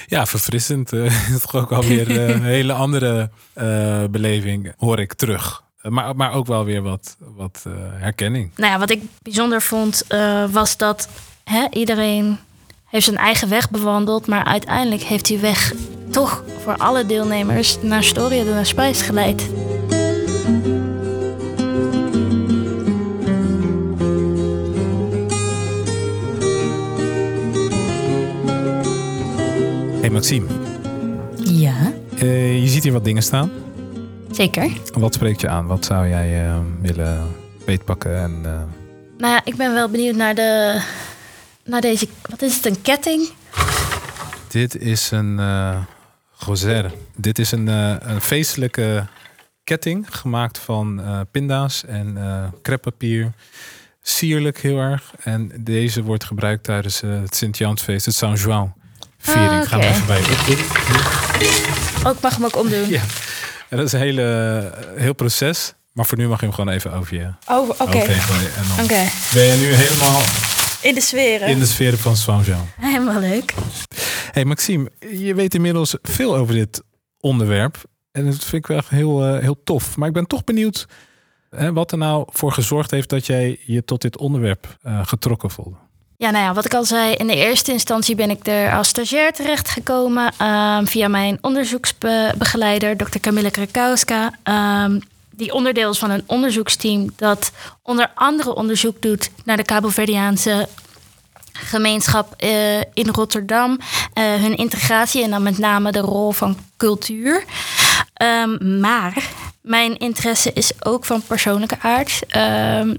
Ja, 0.09 0.25
verfrissend. 0.25 0.91
Uh, 0.93 1.35
toch 1.41 1.55
ook 1.55 1.71
alweer 1.71 2.19
een 2.19 2.43
hele 2.57 2.73
andere 2.73 3.29
beleving 4.09 4.73
hoor 4.77 4.99
ik 4.99 5.13
terug. 5.13 5.63
Eh, 5.87 5.93
maar, 5.93 6.15
maar 6.15 6.33
ook 6.33 6.47
wel 6.47 6.65
weer 6.65 6.81
wat, 6.81 7.17
wat 7.35 7.63
eh, 7.67 7.73
herkenning. 7.91 8.51
Nou 8.55 8.71
ja, 8.71 8.79
wat 8.79 8.89
ik 8.89 9.01
bijzonder 9.21 9.61
vond 9.61 10.03
eh, 10.07 10.43
was 10.51 10.77
dat 10.77 11.09
hè, 11.43 11.67
iedereen 11.71 12.37
heeft 12.85 13.05
zijn 13.05 13.17
eigen 13.17 13.49
weg 13.49 13.69
bewandeld. 13.69 14.27
Maar 14.27 14.43
uiteindelijk 14.43 15.01
heeft 15.01 15.25
die 15.25 15.37
weg 15.37 15.73
toch 16.11 16.43
voor 16.63 16.77
alle 16.77 17.05
deelnemers 17.05 17.77
naar 17.81 18.03
Storia 18.03 18.43
de 18.43 18.63
Spijs 18.63 19.01
geleid. 19.01 19.49
Hey 30.01 30.09
Maxime. 30.09 30.45
Ja? 31.43 31.93
Je 32.19 32.67
ziet 32.67 32.83
hier 32.83 32.93
wat 32.93 33.03
dingen 33.03 33.23
staan 33.23 33.51
zeker. 34.37 34.69
Wat 34.93 35.13
spreekt 35.13 35.41
je 35.41 35.49
aan? 35.49 35.65
Wat 35.67 35.85
zou 35.85 36.07
jij 36.07 36.47
eh, 36.47 36.59
willen 36.81 37.35
beetpakken? 37.65 38.17
En, 38.17 38.41
eh, 38.43 38.51
Nou 39.17 39.33
ja, 39.33 39.41
ik 39.43 39.55
ben 39.55 39.73
wel 39.73 39.89
benieuwd 39.89 40.15
naar 40.15 40.35
de... 40.35 40.81
Naar 41.63 41.81
deze... 41.81 42.07
Wat 42.29 42.41
is 42.41 42.55
het, 42.55 42.65
een 42.65 42.81
ketting? 42.81 43.29
Dit 44.47 44.75
is 44.75 45.11
een 45.11 45.37
uh, 45.39 45.77
Roser. 46.37 46.91
Dit 47.15 47.39
is 47.39 47.51
een, 47.51 47.67
uh, 47.67 47.95
een 47.99 48.21
feestelijke 48.21 49.05
ketting 49.63 50.07
gemaakt 50.09 50.57
van 50.57 50.99
uh, 50.99 51.19
pinda's 51.31 51.85
en 51.85 52.15
uh, 52.17 52.43
kreppapier. 52.61 53.31
Sierlijk 54.01 54.59
heel 54.61 54.77
erg. 54.77 55.13
En 55.19 55.51
deze 55.59 56.03
wordt 56.03 56.23
gebruikt 56.23 56.63
tijdens 56.63 57.01
het 57.01 57.35
Sint-Jansfeest, 57.35 58.05
het 58.05 58.15
Saint 58.15 58.39
Juan 58.39 58.73
viering. 59.17 59.61
Ah, 59.63 59.67
Gaan 59.67 59.79
we 59.79 59.85
even 59.85 60.05
bij. 60.05 60.21
Ik 62.11 62.21
mag 62.21 62.35
hem 62.35 62.45
ook 62.45 62.55
omdoen. 62.55 62.89
Ja. 62.89 63.01
En 63.69 63.77
dat 63.77 63.85
is 63.85 63.91
een 63.91 63.99
hele, 63.99 64.71
heel 64.95 65.13
proces. 65.13 65.73
Maar 65.93 66.05
voor 66.05 66.17
nu 66.17 66.27
mag 66.27 66.39
je 66.39 66.45
hem 66.45 66.55
gewoon 66.55 66.73
even 66.73 66.93
over 66.93 67.15
je 67.15 67.31
Oh, 67.49 67.69
oké. 67.69 67.97
En 67.97 68.67
dan 68.75 68.83
Oké. 68.85 69.03
ben 69.33 69.43
je 69.43 69.55
nu 69.59 69.73
helemaal 69.73 70.21
In 70.81 70.93
de 70.95 71.01
sferen. 71.01 71.47
in 71.47 71.59
de 71.59 71.65
sfeer 71.65 71.97
van 71.97 72.15
Saint 72.15 72.45
Jean. 72.45 72.65
Helemaal 72.79 73.19
leuk. 73.19 73.53
Hey 74.31 74.45
Maxime, 74.45 74.91
je 74.99 75.35
weet 75.35 75.53
inmiddels 75.53 75.95
veel 76.01 76.35
over 76.35 76.53
dit 76.53 76.81
onderwerp. 77.19 77.77
En 78.11 78.25
dat 78.25 78.35
vind 78.35 78.53
ik 78.53 78.67
wel 78.67 78.77
echt 78.77 78.89
heel, 78.89 79.25
eh, 79.25 79.39
heel 79.41 79.63
tof. 79.63 79.97
Maar 79.97 80.07
ik 80.07 80.13
ben 80.13 80.27
toch 80.27 80.43
benieuwd 80.43 80.87
hè, 81.49 81.73
wat 81.73 81.91
er 81.91 81.97
nou 81.97 82.27
voor 82.31 82.51
gezorgd 82.51 82.91
heeft 82.91 83.09
dat 83.09 83.25
jij 83.25 83.59
je 83.65 83.85
tot 83.85 84.01
dit 84.01 84.17
onderwerp 84.17 84.77
eh, 84.81 85.07
getrokken 85.07 85.49
voelde. 85.51 85.77
Ja, 86.19 86.29
nou 86.29 86.43
ja, 86.43 86.53
wat 86.53 86.65
ik 86.65 86.73
al 86.73 86.85
zei, 86.85 87.13
in 87.13 87.27
de 87.27 87.35
eerste 87.35 87.71
instantie 87.71 88.15
ben 88.15 88.29
ik 88.29 88.47
er 88.47 88.73
als 88.73 88.87
stagiair 88.87 89.33
terechtgekomen 89.33 90.31
ehm, 90.37 90.85
via 90.85 91.07
mijn 91.07 91.37
onderzoeksbegeleider, 91.41 92.97
Dr. 92.97 93.19
Camille 93.19 93.51
Krakowska. 93.51 94.31
ehm, 94.43 94.99
die 95.29 95.53
onderdeel 95.53 95.91
is 95.91 95.97
van 95.97 96.09
een 96.09 96.23
onderzoeksteam 96.25 97.09
dat 97.15 97.51
onder 97.81 98.11
andere 98.15 98.55
onderzoek 98.55 99.01
doet 99.01 99.29
naar 99.43 99.57
de 99.57 99.63
Cabo-Verdiaanse 99.63 100.67
gemeenschap 101.51 102.33
eh, 102.37 102.79
in 102.79 103.07
Rotterdam. 103.11 103.79
eh, 104.13 104.23
hun 104.33 104.55
integratie 104.57 105.23
en 105.23 105.29
dan 105.29 105.43
met 105.43 105.57
name 105.57 105.91
de 105.91 105.99
rol 105.99 106.31
van 106.31 106.57
cultuur. 106.77 107.43
Ehm, 108.13 108.79
maar 108.79 109.29
mijn 109.61 109.97
interesse 109.97 110.53
is 110.53 110.71
ook 110.79 111.05
van 111.05 111.21
persoonlijke 111.21 111.77
aard. 111.81 112.19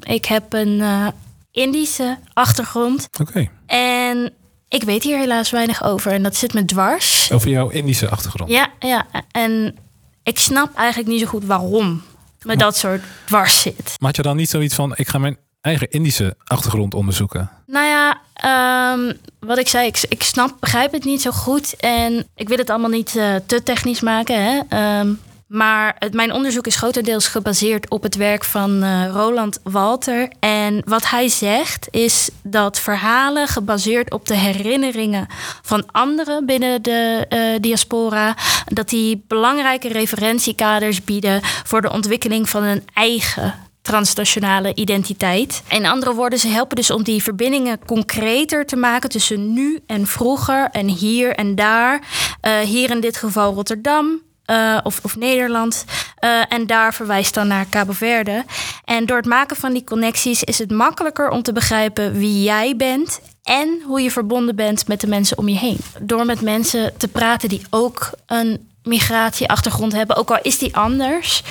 Ik 0.02 0.24
heb 0.24 0.52
een 0.52 0.80
eh, 0.80 1.06
Indische 1.52 2.18
achtergrond. 2.32 3.08
Oké, 3.20 3.48
En 3.66 4.32
ik 4.68 4.82
weet 4.82 5.02
hier 5.02 5.18
helaas 5.18 5.50
weinig 5.50 5.82
over. 5.84 6.12
En 6.12 6.22
dat 6.22 6.36
zit 6.36 6.54
me 6.54 6.64
dwars. 6.64 7.32
over 7.32 7.48
jouw 7.48 7.68
Indische 7.68 8.08
achtergrond. 8.08 8.50
Ja, 8.50 8.68
ja. 8.78 9.06
En 9.30 9.76
ik 10.22 10.38
snap 10.38 10.74
eigenlijk 10.74 11.08
niet 11.08 11.20
zo 11.20 11.26
goed 11.26 11.44
waarom 11.44 12.02
me 12.42 12.56
dat 12.56 12.76
soort 12.76 13.02
dwars 13.26 13.60
zit. 13.60 13.82
Maar 13.84 14.08
had 14.08 14.16
je 14.16 14.22
dan 14.22 14.36
niet 14.36 14.50
zoiets 14.50 14.74
van, 14.74 14.92
ik 14.96 15.08
ga 15.08 15.18
mijn 15.18 15.36
eigen 15.60 15.90
Indische 15.90 16.36
achtergrond 16.44 16.94
onderzoeken? 16.94 17.50
Nou 17.66 17.86
ja, 17.86 18.20
ehm, 18.34 19.12
wat 19.40 19.58
ik 19.58 19.68
zei, 19.68 19.86
ik, 19.86 20.04
ik 20.08 20.22
snap, 20.22 20.56
begrijp 20.60 20.92
het 20.92 21.04
niet 21.04 21.22
zo 21.22 21.30
goed. 21.30 21.76
En 21.76 22.26
ik 22.34 22.48
wil 22.48 22.56
het 22.58 22.70
allemaal 22.70 22.90
niet 22.90 23.16
eh, 23.16 23.34
te 23.46 23.62
technisch 23.62 24.00
maken. 24.00 24.44
Hè? 24.44 24.60
Ehm, 24.68 25.12
maar 25.48 25.96
het, 25.98 26.14
mijn 26.14 26.32
onderzoek 26.32 26.66
is 26.66 26.76
grotendeels 26.76 27.28
gebaseerd 27.28 27.90
op 27.90 28.02
het 28.02 28.16
werk 28.16 28.44
van 28.44 28.82
eh, 28.82 29.08
Roland 29.12 29.60
Walter. 29.62 30.32
En 30.40 30.82
wat 30.84 31.10
hij 31.10 31.28
zegt 31.28 31.88
is 31.90 32.30
dat 32.42 32.78
verhalen 32.78 33.48
gebaseerd 33.48 34.12
op 34.12 34.26
de 34.26 34.36
herinneringen 34.36 35.26
van 35.62 35.86
anderen 35.92 36.46
binnen 36.46 36.82
de 36.82 37.26
eh, 37.28 37.40
diaspora, 37.60 38.36
dat 38.66 38.88
die 38.88 39.24
belangrijke 39.28 39.88
referentiekaders 39.88 41.04
bieden 41.04 41.40
voor 41.42 41.80
de 41.80 41.92
ontwikkeling 41.92 42.48
van 42.48 42.62
een 42.62 42.84
eigen 42.94 43.54
transnationale 43.82 44.74
identiteit. 44.74 45.62
In 45.68 45.86
andere 45.86 46.14
woorden, 46.14 46.38
ze 46.38 46.48
helpen 46.48 46.76
dus 46.76 46.90
om 46.90 47.02
die 47.02 47.22
verbindingen 47.22 47.84
concreter 47.86 48.66
te 48.66 48.76
maken 48.76 49.08
tussen 49.08 49.52
nu 49.52 49.80
en 49.86 50.06
vroeger 50.06 50.68
en 50.72 50.88
hier 50.88 51.34
en 51.34 51.54
daar. 51.54 52.02
Eh, 52.40 52.58
hier 52.58 52.90
in 52.90 53.00
dit 53.00 53.16
geval 53.16 53.54
Rotterdam. 53.54 54.26
Eh, 54.48 54.78
of, 54.82 55.00
of 55.02 55.16
Nederland. 55.16 55.84
Eh, 56.16 56.40
en 56.48 56.66
daar 56.66 56.94
verwijst 56.94 57.34
dan 57.34 57.46
naar 57.46 57.68
Cabo 57.70 57.92
Verde. 57.92 58.44
En 58.84 59.06
door 59.06 59.16
het 59.16 59.26
maken 59.26 59.56
van 59.56 59.72
die 59.72 59.84
connecties 59.84 60.44
is 60.44 60.58
het 60.58 60.70
makkelijker 60.70 61.30
om 61.30 61.42
te 61.42 61.52
begrijpen 61.52 62.12
wie 62.12 62.42
jij 62.42 62.76
bent 62.76 63.20
en 63.42 63.82
hoe 63.86 64.00
je 64.00 64.10
verbonden 64.10 64.56
bent 64.56 64.88
met 64.88 65.00
de 65.00 65.06
mensen 65.06 65.38
om 65.38 65.48
je 65.48 65.58
heen. 65.58 65.78
Door 66.00 66.26
met 66.26 66.40
mensen 66.40 66.92
te 66.96 67.08
praten 67.08 67.48
die 67.48 67.62
ook 67.70 68.10
een 68.26 68.68
migratieachtergrond 68.82 69.92
hebben, 69.92 70.16
ook 70.16 70.30
al 70.30 70.38
is 70.42 70.58
die 70.58 70.76
anders, 70.76 71.42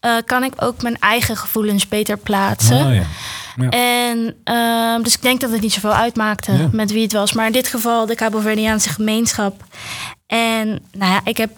eh, 0.00 0.12
kan 0.24 0.44
ik 0.44 0.52
ook 0.56 0.82
mijn 0.82 0.98
eigen 1.00 1.36
gevoelens 1.36 1.88
beter 1.88 2.16
plaatsen. 2.16 2.86
Ah, 2.86 2.94
ja. 2.94 3.02
Ja. 3.56 3.68
En 3.70 4.36
ehm, 4.44 5.02
dus 5.02 5.14
ik 5.14 5.22
denk 5.22 5.40
dat 5.40 5.50
het 5.50 5.60
niet 5.60 5.72
zoveel 5.72 5.92
uitmaakte 5.94 6.52
Ja. 6.52 6.68
met 6.72 6.92
wie 6.92 7.02
het 7.02 7.12
was. 7.12 7.32
Maar 7.32 7.46
in 7.46 7.52
dit 7.52 7.68
geval 7.68 8.06
de 8.06 8.14
Cabo-Verdiaanse 8.14 8.88
gemeenschap. 8.88 9.64
En 10.26 10.68
nou 10.92 11.12
ja, 11.12 11.20
ik 11.24 11.36
heb 11.36 11.50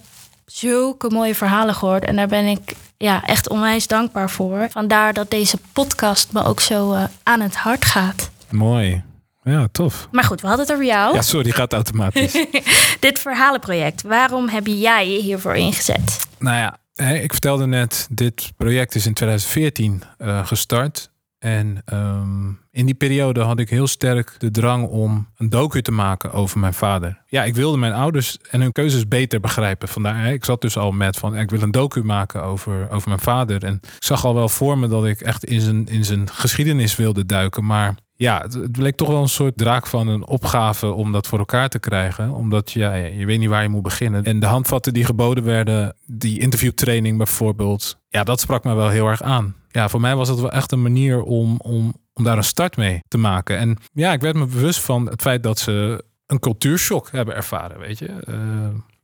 zulke 0.58 1.10
mooie 1.10 1.34
verhalen 1.34 1.74
gehoord. 1.74 2.04
En 2.04 2.16
daar 2.16 2.28
ben 2.28 2.46
ik 2.46 2.74
ja, 2.96 3.24
echt 3.24 3.48
onwijs 3.48 3.86
dankbaar 3.86 4.30
voor. 4.30 4.66
Vandaar 4.70 5.12
dat 5.12 5.30
deze 5.30 5.58
podcast 5.72 6.32
me 6.32 6.44
ook 6.44 6.60
zo 6.60 6.92
eh, 6.92 7.04
aan 7.22 7.40
het 7.40 7.56
hart 7.56 7.84
gaat. 7.84 8.30
Mooi. 8.50 9.02
Ja, 9.42 9.68
tof. 9.72 10.08
Maar 10.10 10.24
goed, 10.24 10.40
we 10.40 10.46
hadden 10.46 10.66
het 10.66 10.74
over 10.74 10.86
jou. 10.86 11.14
Ja, 11.14 11.22
sorry, 11.22 11.50
gaat 11.50 11.72
automatisch. 11.72 12.32
Dit 13.00 13.18
verhalenproject, 13.18 14.02
waarom 14.02 14.48
heb 14.48 14.66
jij 14.66 15.10
je 15.10 15.22
hiervoor 15.22 15.54
ingezet? 15.54 16.26
Nou 16.38 16.56
ja, 16.56 16.78
ik 17.14 17.32
vertelde 17.32 17.66
net, 17.66 18.06
dit 18.10 18.52
project 18.56 18.94
is 18.94 19.06
in 19.06 19.14
2014 19.14 20.02
eh, 20.18 20.46
gestart. 20.46 21.10
En 21.38 21.82
ehm, 21.84 22.48
in 22.70 22.86
die 22.86 22.94
periode 22.94 23.40
had 23.40 23.58
ik 23.58 23.70
heel 23.70 23.86
sterk 23.86 24.34
de 24.38 24.50
drang 24.50 24.86
om 24.88 25.28
een 25.36 25.50
docu 25.50 25.82
te 25.82 25.92
maken 25.92 26.32
over 26.32 26.58
mijn 26.58 26.74
vader. 26.74 27.22
Ja, 27.26 27.44
ik 27.44 27.54
wilde 27.54 27.78
mijn 27.78 27.92
ouders 27.92 28.38
en 28.50 28.60
hun 28.60 28.72
keuzes 28.72 29.08
beter 29.08 29.40
begrijpen. 29.40 29.88
Vandaar, 29.88 30.32
ik 30.32 30.44
zat 30.44 30.60
dus 30.60 30.76
al 30.76 30.92
met 30.92 31.16
van, 31.16 31.36
ik 31.36 31.50
wil 31.50 31.62
een 31.62 31.70
docu 31.70 32.04
maken 32.04 32.42
over, 32.42 32.90
over 32.90 33.08
mijn 33.08 33.20
vader. 33.20 33.64
En 33.64 33.74
ik 33.74 34.04
zag 34.04 34.24
al 34.24 34.34
wel 34.34 34.48
voor 34.48 34.78
me 34.78 34.88
dat 34.88 35.06
ik 35.06 35.20
echt 35.20 35.44
in 35.44 35.60
zijn, 35.60 35.86
in 35.86 36.04
zijn 36.04 36.30
geschiedenis 36.30 36.96
wilde 36.96 37.26
duiken. 37.26 37.64
Maar 37.64 37.94
ja, 38.18 38.40
het, 38.40 38.72
bleek 38.72 38.96
toch 38.96 39.08
wel 39.08 39.22
een 39.22 39.28
soort 39.28 39.56
draak 39.56 39.86
van 39.86 40.08
een 40.08 40.26
opgave 40.26 40.92
om 40.92 41.12
dat 41.12 41.26
voor 41.26 41.38
elkaar 41.38 41.68
te 41.68 41.78
krijgen. 41.78 42.30
Omdat 42.30 42.72
ja, 42.72 42.94
je 42.94 43.26
weet 43.26 43.38
niet 43.38 43.48
waar 43.48 43.62
je 43.62 43.68
moet 43.68 43.82
beginnen. 43.82 44.24
En 44.24 44.40
de 44.40 44.46
handvatten 44.46 44.94
die 44.94 45.04
geboden 45.04 45.44
werden, 45.44 45.94
die 46.06 46.40
interviewtraining 46.40 47.16
bijvoorbeeld, 47.16 47.98
ja, 48.08 48.24
dat 48.24 48.40
sprak 48.40 48.64
me 48.64 48.74
wel 48.74 48.88
heel 48.88 49.06
erg 49.06 49.22
aan. 49.22 49.54
Ja, 49.78 49.88
voor 49.88 50.00
mij 50.00 50.16
was 50.16 50.28
het 50.28 50.40
wel 50.40 50.50
echt 50.50 50.72
een 50.72 50.82
manier 50.82 51.22
om, 51.22 51.56
om, 51.60 51.94
om 52.12 52.24
daar 52.24 52.36
een 52.36 52.44
start 52.44 52.76
mee 52.76 53.00
te 53.08 53.18
maken. 53.18 53.58
En 53.58 53.76
ja, 53.92 54.12
ik 54.12 54.20
werd 54.20 54.36
me 54.36 54.46
bewust 54.46 54.80
van 54.80 55.08
het 55.08 55.22
feit 55.22 55.42
dat 55.42 55.58
ze 55.58 56.04
een 56.26 56.38
cultuurshock 56.38 57.10
hebben 57.10 57.34
ervaren, 57.34 57.78
weet 57.78 57.98
je. 57.98 58.06
Eh, 58.06 58.34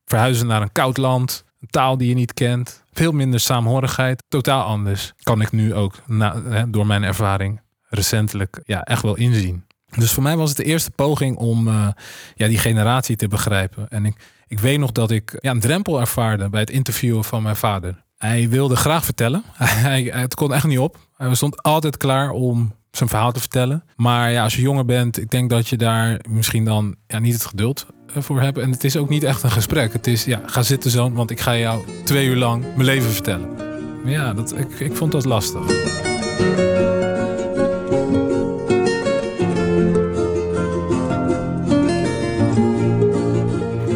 verhuizen 0.05 0.47
naar 0.47 0.63
een 0.63 0.73
koud 0.73 0.97
land, 0.97 1.45
een 1.61 1.69
taal 1.69 1.97
die 1.97 2.09
je 2.09 2.15
niet 2.15 2.35
kent, 2.35 2.85
veel 2.93 3.13
minder 3.13 3.41
saamhorigheid, 3.41 4.23
totaal 4.29 4.65
anders. 4.65 5.13
Kan 5.23 5.41
ik 5.41 5.53
nu 5.53 5.75
ook 5.75 5.95
na, 6.07 6.43
hè, 6.43 6.71
door 6.71 6.87
mijn 6.87 7.03
ervaring 7.03 7.61
recentelijk 7.89 8.61
ja, 8.65 8.83
echt 8.83 9.03
wel 9.03 9.17
inzien. 9.17 9.65
Dus 9.97 10.13
voor 10.13 10.23
mij 10.23 10.37
was 10.37 10.49
het 10.49 10.59
de 10.59 10.65
eerste 10.65 10.91
poging 10.91 11.37
om 11.37 11.69
eh, 11.69 11.89
ja, 12.35 12.47
die 12.47 12.59
generatie 12.59 13.17
te 13.17 13.29
begrijpen. 13.29 13.89
En 13.89 14.05
ik, 14.05 14.17
ik 14.47 14.59
weet 14.59 14.79
nog 14.79 14.93
dat 14.93 15.11
ik 15.11 15.37
ja, 15.41 15.51
een 15.51 15.61
drempel 15.61 16.01
ervaarde 16.01 16.49
bij 16.49 16.61
het 16.61 16.71
interviewen 16.71 17.25
van 17.25 17.43
mijn 17.43 17.57
vader. 17.57 18.04
Hij 18.17 18.49
wilde 18.49 18.77
graag 18.77 19.05
vertellen. 19.05 19.43
Hij, 19.59 20.03
het 20.03 20.35
kon 20.35 20.55
echt 20.55 20.67
niet 20.67 20.79
op. 20.79 20.99
Hij 21.17 21.35
stond 21.35 21.63
altijd 21.63 21.97
klaar 21.97 22.31
om 22.31 22.75
zijn 22.91 23.09
verhaal 23.09 23.33
te 23.33 23.41
vertellen. 23.41 23.85
Maar 23.97 24.31
ja, 24.31 24.43
als 24.43 24.55
je 24.55 24.63
jonger 24.63 24.85
bent, 24.85 25.21
ik 25.21 25.31
denk 25.31 25.51
dat 25.51 25.69
je 25.69 25.77
daar 25.77 26.21
misschien 26.29 26.65
dan 26.65 26.95
ja, 27.07 27.19
niet 27.19 27.33
het 27.35 27.45
geduld 27.45 27.87
eh, 28.15 28.23
voor 28.23 28.41
hebt. 28.41 28.59
En 28.59 28.71
het 28.71 28.85
is 28.85 28.97
ook 28.97 29.09
niet 29.09 29.23
echt 29.23 29.43
een 29.43 29.51
gesprek. 29.51 29.93
Het 29.93 30.07
is, 30.07 30.25
ja, 30.25 30.41
ga 30.47 30.63
zitten 30.63 30.91
zoon, 30.91 31.15
want 31.15 31.31
ik 31.31 31.41
ga 31.41 31.57
jou 31.57 31.85
twee 32.05 32.27
uur 32.27 32.37
lang 32.37 32.63
mijn 32.63 32.85
leven 32.85 33.11
vertellen. 33.11 33.55
Maar 34.03 34.13
ja, 34.13 34.33
dat, 34.35 34.59
ik, 34.59 34.81
ik 34.81 34.97
vond 34.97 35.13
dat 35.13 35.25
lastig. 35.25 35.63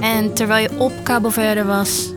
En 0.01 0.35
terwijl 0.35 0.71
je 0.71 0.79
op 0.79 0.93
Cabo 1.03 1.29
Verde 1.29 1.65
was, 1.65 2.13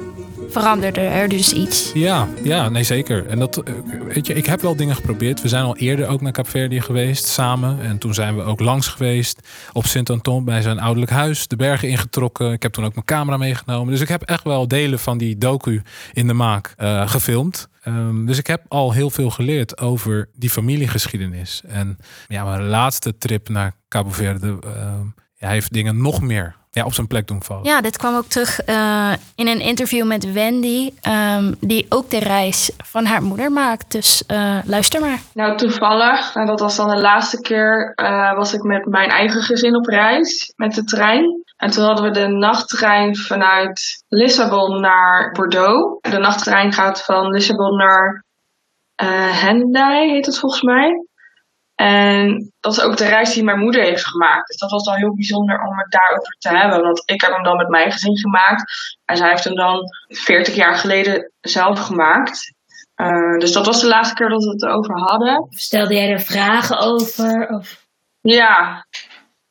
veranderde 0.52 1.00
er 1.00 1.30
dus 1.30 1.54
iets. 1.54 1.92
Ja, 1.94 2.28
ja, 2.44 2.70
nee 2.70 2.84
zeker. 2.84 3.28
En 3.28 3.40
dat, 3.40 3.58
eh, 3.58 3.74
weet 4.08 4.28
je, 4.28 4.34
ik 4.34 4.46
heb 4.46 4.62
wel 4.62 4.76
dingen 4.76 4.96
geprobeerd. 4.96 5.42
We 5.42 5.48
zijn 5.48 5.64
al 5.64 5.78
eerder 5.78 6.08
ook 6.08 6.22
naar 6.22 6.32
Kaapverdië 6.32 6.82
geweest, 6.82 7.26
samen. 7.26 7.82
En 7.82 7.98
toen 7.98 8.14
zijn 8.14 8.36
we 8.36 8.42
ook 8.42 8.60
langs 8.60 8.88
geweest 8.88 9.48
op 9.74 9.86
Sint-Anton 9.86 10.46
bij 10.46 10.62
zijn 10.62 10.80
ouderlijk 10.80 11.12
huis. 11.12 11.48
De 11.48 11.56
bergen 11.56 11.90
ingetrokken. 11.90 12.52
Ik 12.52 12.64
heb 12.64 12.72
toen 12.72 12.86
ook 12.86 12.94
mijn 12.94 13.06
camera 13.06 13.38
meegenomen. 13.38 13.92
Dus 13.92 14.02
ik 14.02 14.08
heb 14.08 14.22
echt 14.22 14.44
wel 14.44 14.68
delen 14.68 15.00
van 15.00 15.18
die 15.18 15.38
docu 15.38 15.82
in 16.14 16.28
de 16.28 16.34
maak 16.34 16.74
eh, 16.78 17.10
gefilmd. 17.10 17.70
Ehm, 17.82 18.26
dus 18.26 18.38
ik 18.38 18.48
heb 18.48 18.66
al 18.68 18.92
heel 18.92 19.10
veel 19.10 19.30
geleerd 19.30 19.80
over 19.80 20.30
die 20.36 20.50
familiegeschiedenis. 20.50 21.62
En 21.68 21.98
ja, 22.28 22.44
mijn 22.44 22.68
laatste 22.68 23.18
trip 23.18 23.50
naar 23.50 23.74
Cabo 23.88 24.12
Verde... 24.12 24.60
hij 25.38 25.52
heeft 25.52 25.74
dingen 25.74 26.02
nog 26.02 26.22
meer 26.22 26.60
ja, 26.72 26.86
op 26.86 26.94
zijn 26.94 27.08
plek 27.08 27.28
doen 27.28 27.44
vallen. 27.44 27.64
Ja, 27.64 27.82
dit 27.82 27.98
kwam 27.98 28.16
ook 28.16 28.26
terug 28.26 28.68
uh, 28.68 29.12
in 29.36 29.48
een 29.48 29.60
interview 29.60 30.06
met 30.06 30.32
Wendy, 30.32 30.94
um, 31.08 31.56
die 31.60 31.86
ook 31.90 32.10
de 32.10 32.20
reis 32.20 32.72
van 32.78 33.06
haar 33.06 33.24
moeder 33.24 33.52
maakt. 33.52 33.92
Dus 33.92 34.24
uh, 34.28 34.58
luister 34.66 35.02
maar. 35.02 35.20
Nou, 35.34 35.58
toevallig, 35.58 36.34
nou, 36.34 36.48
dat 36.48 36.60
was 36.60 36.76
dan 36.76 36.90
de 36.90 37.02
laatste 37.02 37.42
keer, 37.42 37.94
uh, 37.96 38.34
was 38.36 38.54
ik 38.54 38.62
met 38.62 38.86
mijn 38.86 39.10
eigen 39.10 39.42
gezin 39.42 39.76
op 39.76 39.86
reis 39.86 40.54
met 40.56 40.74
de 40.74 40.84
trein. 40.84 41.44
En 41.58 41.72
toen 41.72 41.84
hadden 41.84 42.06
we 42.06 42.12
de 42.12 42.28
nachttrein 42.28 43.16
vanuit 43.16 44.04
Lissabon 44.08 44.82
naar 44.82 45.32
Bordeaux. 45.32 46.12
De 46.12 46.18
nachttrein 46.18 46.74
gaat 46.74 47.04
van 47.04 47.28
Lissabon 47.28 47.78
naar 47.78 48.24
Hendai, 49.42 50.12
heet 50.12 50.26
het 50.26 50.40
volgens 50.40 50.62
mij. 50.62 51.06
En 51.82 52.52
dat 52.60 52.72
is 52.72 52.82
ook 52.82 52.98
de 52.98 53.08
reis 53.08 53.34
die 53.34 53.44
mijn 53.44 53.60
moeder 53.60 53.84
heeft 53.84 54.08
gemaakt. 54.08 54.48
Dus 54.48 54.58
dat 54.58 54.72
was 54.72 54.84
dan 54.84 54.96
heel 54.96 55.16
bijzonder 55.16 55.62
om 55.62 55.78
het 55.78 55.92
daarover 55.92 56.36
te 56.40 56.50
hebben. 56.50 56.82
Want 56.82 57.04
ik 57.06 57.22
heb 57.22 57.32
hem 57.32 57.44
dan 57.44 57.58
met 57.58 57.70
mijn 57.70 57.92
gezin 57.92 58.18
gemaakt. 58.18 58.64
En 59.06 59.18
zij 59.18 59.30
heeft 59.30 59.44
hem 59.44 59.56
dan 59.56 59.82
40 60.08 60.56
jaar 60.56 60.76
geleden 60.76 61.32
zelf 61.40 61.80
gemaakt. 61.80 62.54
Uh, 62.96 63.38
dus 63.38 63.52
dat 63.52 63.66
was 63.66 63.82
de 63.82 63.88
laatste 63.88 64.16
keer 64.16 64.30
dat 64.30 64.44
we 64.44 64.50
het 64.50 64.64
erover 64.64 65.00
hadden. 65.00 65.48
Stelde 65.50 65.94
jij 65.94 66.10
er 66.10 66.20
vragen 66.20 66.78
over? 66.78 67.50
Of? 67.50 67.86
Ja, 68.22 68.86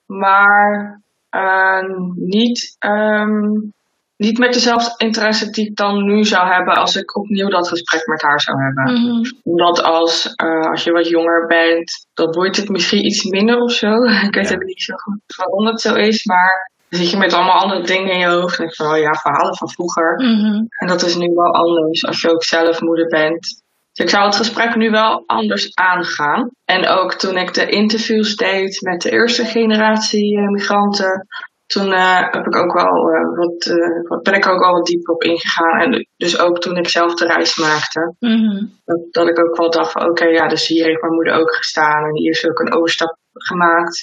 maar 0.06 1.00
uh, 1.30 1.82
niet 2.14 2.76
um, 2.78 3.72
niet 4.20 4.38
met 4.38 4.52
dezelfde 4.52 4.94
interesse 4.96 5.50
die 5.50 5.66
ik 5.66 5.76
dan 5.76 6.04
nu 6.04 6.24
zou 6.24 6.48
hebben 6.48 6.74
als 6.74 6.96
ik 6.96 7.16
opnieuw 7.16 7.48
dat 7.48 7.68
gesprek 7.68 8.06
met 8.06 8.22
haar 8.22 8.40
zou 8.40 8.62
hebben. 8.62 8.84
Mm 8.84 9.04
-hmm. 9.04 9.22
Omdat 9.42 9.82
als, 9.82 10.34
uh, 10.44 10.70
als 10.70 10.84
je 10.84 10.90
wat 10.90 11.08
jonger 11.08 11.46
bent, 11.46 12.06
dan 12.14 12.30
boeit 12.30 12.56
het 12.56 12.68
misschien 12.68 13.04
iets 13.04 13.24
minder 13.24 13.60
of 13.60 13.72
zo. 13.72 13.92
ik 14.28 14.34
weet 14.34 14.48
ja. 14.48 14.56
niet 14.56 14.82
zo 14.82 14.94
goed 14.94 15.20
waarom 15.36 15.64
dat 15.64 15.80
zo 15.80 15.94
is, 15.94 16.24
maar 16.24 16.70
dan 16.88 17.00
zit 17.00 17.10
je 17.10 17.16
met 17.16 17.32
allemaal 17.32 17.60
andere 17.60 17.86
dingen 17.86 18.12
in 18.12 18.18
je 18.18 18.26
hoofd. 18.26 18.58
En 18.58 18.74
van, 18.74 18.86
oh 18.86 18.98
ja, 18.98 19.14
verhalen 19.14 19.56
van 19.56 19.70
vroeger. 19.70 20.14
Mm 20.14 20.40
-hmm. 20.40 20.66
En 20.68 20.86
dat 20.86 21.02
is 21.02 21.16
nu 21.16 21.26
wel 21.34 21.54
anders 21.54 22.06
als 22.06 22.20
je 22.20 22.30
ook 22.30 22.44
zelf 22.44 22.80
moeder 22.80 23.06
bent. 23.06 23.62
Dus 23.92 24.04
ik 24.04 24.10
zou 24.10 24.24
het 24.24 24.36
gesprek 24.36 24.74
nu 24.74 24.90
wel 24.90 25.22
anders 25.26 25.74
aangaan. 25.74 26.50
En 26.64 26.88
ook 26.88 27.14
toen 27.14 27.36
ik 27.36 27.54
de 27.54 27.68
interviews 27.68 28.36
deed 28.36 28.80
met 28.80 29.00
de 29.00 29.10
eerste 29.10 29.44
generatie 29.44 30.36
uh, 30.36 30.48
migranten, 30.48 31.26
toen 31.72 31.86
uh, 31.86 32.20
heb 32.20 32.46
ik 32.46 32.56
ook 32.56 32.72
wel 32.72 33.14
uh, 33.14 33.36
wat, 33.36 33.66
uh, 33.66 34.08
wat, 34.08 34.22
ben 34.22 34.34
ik 34.34 34.46
ook 34.46 34.62
al 34.62 34.72
wat 34.72 34.86
dieper 34.86 35.14
op 35.14 35.22
ingegaan. 35.22 35.80
En 35.80 36.06
dus 36.16 36.38
ook 36.38 36.58
toen 36.58 36.76
ik 36.76 36.88
zelf 36.88 37.14
de 37.14 37.26
reis 37.26 37.56
maakte, 37.56 38.14
mm 38.18 38.30
-hmm. 38.30 38.72
dat, 38.84 38.98
dat, 39.10 39.28
ik 39.28 39.38
ook 39.38 39.56
wel 39.56 39.70
dacht 39.70 39.92
van 39.92 40.02
oké, 40.02 40.10
okay, 40.10 40.32
ja, 40.32 40.48
dus 40.48 40.66
hier 40.66 40.84
heeft 40.84 41.00
mijn 41.00 41.12
moeder 41.12 41.34
ook 41.34 41.54
gestaan. 41.54 42.04
En 42.04 42.16
hier 42.16 42.30
is 42.30 42.48
ook 42.48 42.58
een 42.58 42.72
overstap 42.72 43.16
gemaakt 43.32 44.02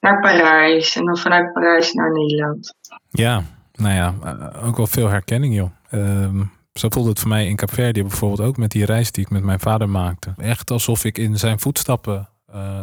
naar 0.00 0.20
Parijs. 0.20 0.96
En 0.96 1.04
dan 1.04 1.18
vanuit 1.18 1.52
Parijs 1.52 1.92
naar 1.92 2.12
Nederland. 2.12 2.74
Ja, 3.08 3.42
nou 3.72 3.94
ja, 3.94 4.14
ook 4.64 4.76
wel 4.76 4.86
veel 4.86 5.08
herkenning 5.08 5.54
joh. 5.54 5.70
Um, 5.92 6.50
zo 6.72 6.88
voelde 6.90 7.08
het 7.08 7.18
voor 7.18 7.28
mij 7.28 7.46
in 7.46 7.56
Capverdië 7.56 8.02
bijvoorbeeld 8.02 8.48
ook 8.48 8.56
met 8.56 8.70
die 8.70 8.84
reis 8.84 9.12
die 9.12 9.24
ik 9.24 9.30
met 9.30 9.42
mijn 9.42 9.60
vader 9.60 9.88
maakte. 9.88 10.34
Echt 10.36 10.70
alsof 10.70 11.04
ik 11.04 11.18
in 11.18 11.36
zijn 11.36 11.60
voetstappen, 11.60 12.28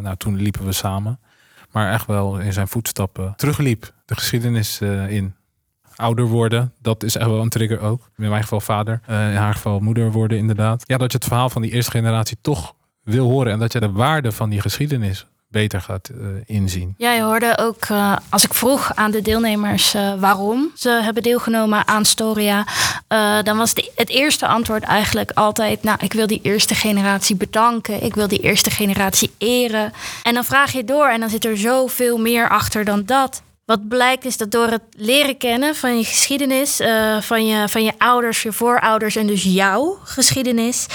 nou 0.02 0.16
toen 0.18 0.36
liepen 0.36 0.66
we 0.66 0.72
samen 0.72 1.20
maar 1.72 1.94
echt 1.94 2.06
wel 2.06 2.40
in 2.40 2.54
zijn 2.54 2.68
voetstappen 2.68 3.34
terugliep. 3.36 3.96
De 4.08 4.16
geschiedenis 4.16 4.80
uh, 4.82 5.12
in. 5.12 5.36
Ouder 5.96 6.26
worden, 6.26 6.74
dat 6.82 7.04
is 7.04 7.16
echt 7.16 7.28
wel 7.28 7.42
een 7.42 7.50
trigger 7.50 7.80
ook. 7.80 8.10
In 8.18 8.30
mijn 8.30 8.42
geval 8.42 8.62
vader, 8.62 9.02
uh, 9.10 9.30
in 9.30 9.36
haar 9.36 9.54
geval 9.54 9.80
moeder 9.80 10.12
worden 10.12 10.38
inderdaad. 10.38 10.84
Ja, 10.86 10.98
dat 10.98 11.12
je 11.12 11.18
het 11.18 11.28
verhaal 11.28 11.50
van 11.50 11.62
die 11.62 11.72
eerste 11.72 11.92
generatie 11.92 12.38
toch 12.42 12.74
wil 13.04 13.30
horen. 13.30 13.52
En 13.52 13.60
dat 13.60 13.74
je 13.74 13.80
de 13.80 13.92
waarde 13.92 14.32
van 14.32 14.50
die 14.50 14.62
geschiedenis 14.62 15.26
beter 15.48 15.82
gaat 15.82 16.10
uh, 16.10 16.28
inzien. 16.46 16.94
Ja, 16.98 17.12
je 17.12 17.22
hoorde 17.22 17.58
ook 17.58 17.88
als 18.30 18.44
ik 18.44 18.54
vroeg 18.54 18.96
aan 18.96 19.12
de 19.12 19.22
deelnemers 19.22 19.96
waarom 20.20 20.72
ze 20.76 20.90
hebben 21.04 21.24
deelgenomen 21.24 21.88
aan 21.88 22.06
Storia, 22.06 22.66
dan 23.44 23.58
was 23.58 23.74
de, 23.74 23.92
het 23.96 24.10
eerste 24.10 24.48
antwoord 24.48 24.84
eigenlijk 24.84 25.32
altijd: 25.32 25.84
Nou, 25.84 25.98
ik 26.02 26.14
wil 26.14 26.28
die 26.28 26.42
eerste 26.42 26.76
generatie 26.76 27.36
bedanken, 27.36 28.04
ik 28.04 28.16
wil 28.16 28.28
die 28.28 28.42
eerste 28.42 28.70
generatie 28.70 29.32
eren. 29.38 29.94
En 30.24 30.34
dan 30.34 30.44
vraag 30.44 30.72
je 30.72 30.84
door 30.84 31.08
en 31.08 31.20
dan 31.20 31.30
zit 31.30 31.46
er 31.46 31.58
zoveel 31.58 32.18
meer 32.18 32.50
achter 32.50 32.86
dan 32.86 33.06
dat. 33.06 33.42
Wat 33.68 33.88
blijkt 33.88 34.26
is 34.26 34.38
dat 34.38 34.52
door 34.52 34.68
het 34.68 34.82
leren 34.92 35.38
kennen 35.38 35.76
van 35.76 35.98
je 35.98 36.04
geschiedenis, 36.04 36.82
van, 37.20 37.46
je, 37.46 37.70
van 37.70 37.84
je 37.84 37.92
ouders, 37.98 38.42
je 38.44 38.52
voorouders 38.52 39.16
en 39.16 39.28
dus 39.28 39.44
jouw 39.44 39.98
geschiedenis, 40.04 40.86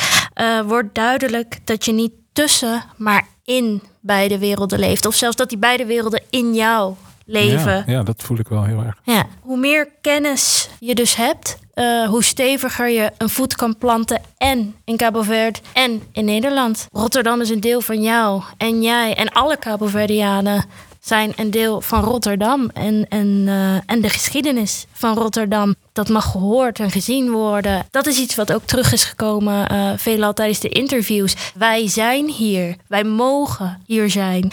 wordt 0.67 0.95
duidelijk 0.95 1.59
dat 1.65 1.85
je 1.85 1.93
niet 1.93 2.13
tussen, 2.33 2.85
maar 2.97 3.27
in 3.45 3.83
beide 4.01 4.39
werelden 4.39 4.79
leeft. 4.79 5.07
Of 5.07 5.15
zelfs 5.15 5.37
dat 5.37 5.49
die 5.49 5.59
beide 5.59 5.87
werelden 5.87 6.23
in 6.31 6.55
jou 6.55 6.95
leven. 7.27 7.73
Ja, 7.73 7.93
ja 7.93 8.03
dat 8.03 8.23
voel 8.23 8.39
ik 8.39 8.49
wel 8.49 8.65
heel 8.65 8.83
erg. 8.83 8.97
Ja. 9.05 9.27
Hoe 9.41 9.59
meer 9.59 9.89
kennis 10.01 10.69
je 10.81 10.95
dus 10.95 11.15
hebt, 11.15 11.59
uh, 11.75 12.09
hoe 12.09 12.25
steviger 12.25 12.89
je 12.89 13.11
een 13.19 13.29
voet 13.29 13.55
kan 13.55 13.79
planten. 13.79 14.21
En 14.37 14.75
in 14.85 14.97
Cabo 14.97 15.23
Verde 15.23 15.59
en 15.73 16.03
in 16.13 16.25
Nederland. 16.25 16.87
Rotterdam 16.93 17.41
is 17.41 17.51
een 17.51 17.61
deel 17.61 17.81
van 17.81 18.03
jou. 18.03 18.43
En 18.57 18.83
jij 18.83 19.15
en 19.15 19.29
alle 19.29 19.59
Cabo 19.59 19.87
Verdeanen 19.87 20.65
zijn 21.05 21.33
een 21.37 21.51
deel 21.51 21.81
van 21.81 22.05
Rotterdam 22.05 22.71
en, 22.75 23.07
en, 23.09 23.27
uh, 23.27 23.75
en 23.87 24.01
de 24.01 24.09
geschiedenis 24.09 24.87
van 24.93 25.15
Rotterdam. 25.15 25.75
Dat 25.93 26.09
mag 26.09 26.31
gehoord 26.31 26.81
en 26.81 26.91
gezien 26.91 27.31
worden. 27.31 27.87
Dat 27.91 28.07
is 28.07 28.19
iets 28.19 28.35
wat 28.35 28.53
ook 28.53 28.65
terug 28.65 28.93
is 28.93 29.05
gekomen 29.05 29.73
uh, 29.73 29.93
veelal 29.97 30.33
tijdens 30.33 30.61
de 30.61 30.69
interviews. 30.69 31.35
Wij 31.55 31.89
zijn 31.89 32.29
hier. 32.29 32.77
Wij 32.87 33.05
mogen 33.05 33.83
hier 33.87 34.11
zijn. 34.11 34.53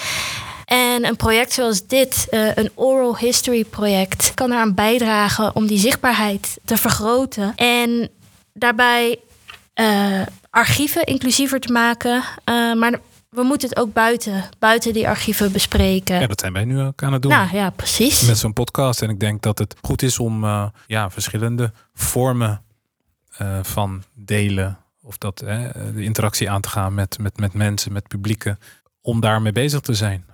En 0.65 1.05
een 1.05 1.15
project 1.15 1.53
zoals 1.53 1.88
dit, 1.88 2.27
uh, 2.31 2.55
een 2.55 2.71
oral 2.75 3.17
history 3.17 3.63
project, 3.63 4.33
kan 4.33 4.51
eraan 4.51 4.73
bijdragen 4.73 5.55
om 5.55 5.67
die 5.67 5.79
zichtbaarheid 5.79 6.57
te 6.65 6.77
vergroten. 6.77 7.53
En 7.55 8.09
daarbij 8.53 9.19
archieven 10.49 11.03
inclusiever 11.03 11.59
te 11.59 11.71
maken. 11.71 12.23
Maar 12.77 12.99
we 13.29 13.43
moeten 13.43 13.69
het 13.69 13.77
ook 13.77 13.93
buiten, 13.93 14.43
buiten 14.59 14.93
die 14.93 15.07
archieven 15.07 15.51
bespreken. 15.51 16.19
Ja, 16.19 16.27
dat 16.27 16.39
zijn 16.39 16.53
wij 16.53 16.65
nu 16.65 16.81
ook 16.81 17.03
aan 17.03 17.13
het 17.13 17.21
doen. 17.21 17.31
Nou 17.31 17.55
ja, 17.55 17.69
precies. 17.69 18.21
Met 18.27 18.37
zo'n 18.37 18.53
podcast. 18.53 19.01
En 19.01 19.09
ik 19.09 19.19
denk 19.19 19.41
dat 19.41 19.57
het 19.57 19.75
goed 19.81 20.01
is 20.01 20.19
om 20.19 20.43
uh, 20.43 20.65
ja, 20.87 21.09
verschillende 21.09 21.71
vormen 21.93 22.61
uh, 23.41 23.59
van 23.61 24.03
delen. 24.13 24.77
Of 25.01 25.17
dat 25.17 25.37
de 25.37 25.93
interactie 25.95 26.49
aan 26.49 26.61
te 26.61 26.69
gaan 26.69 26.93
met, 26.93 27.17
met, 27.19 27.37
met 27.37 27.53
mensen, 27.53 27.91
met 27.91 28.07
publieken. 28.07 28.59
Om 29.01 29.19
daarmee 29.19 29.51
bezig 29.51 29.79
te 29.79 29.93
zijn. 29.93 30.25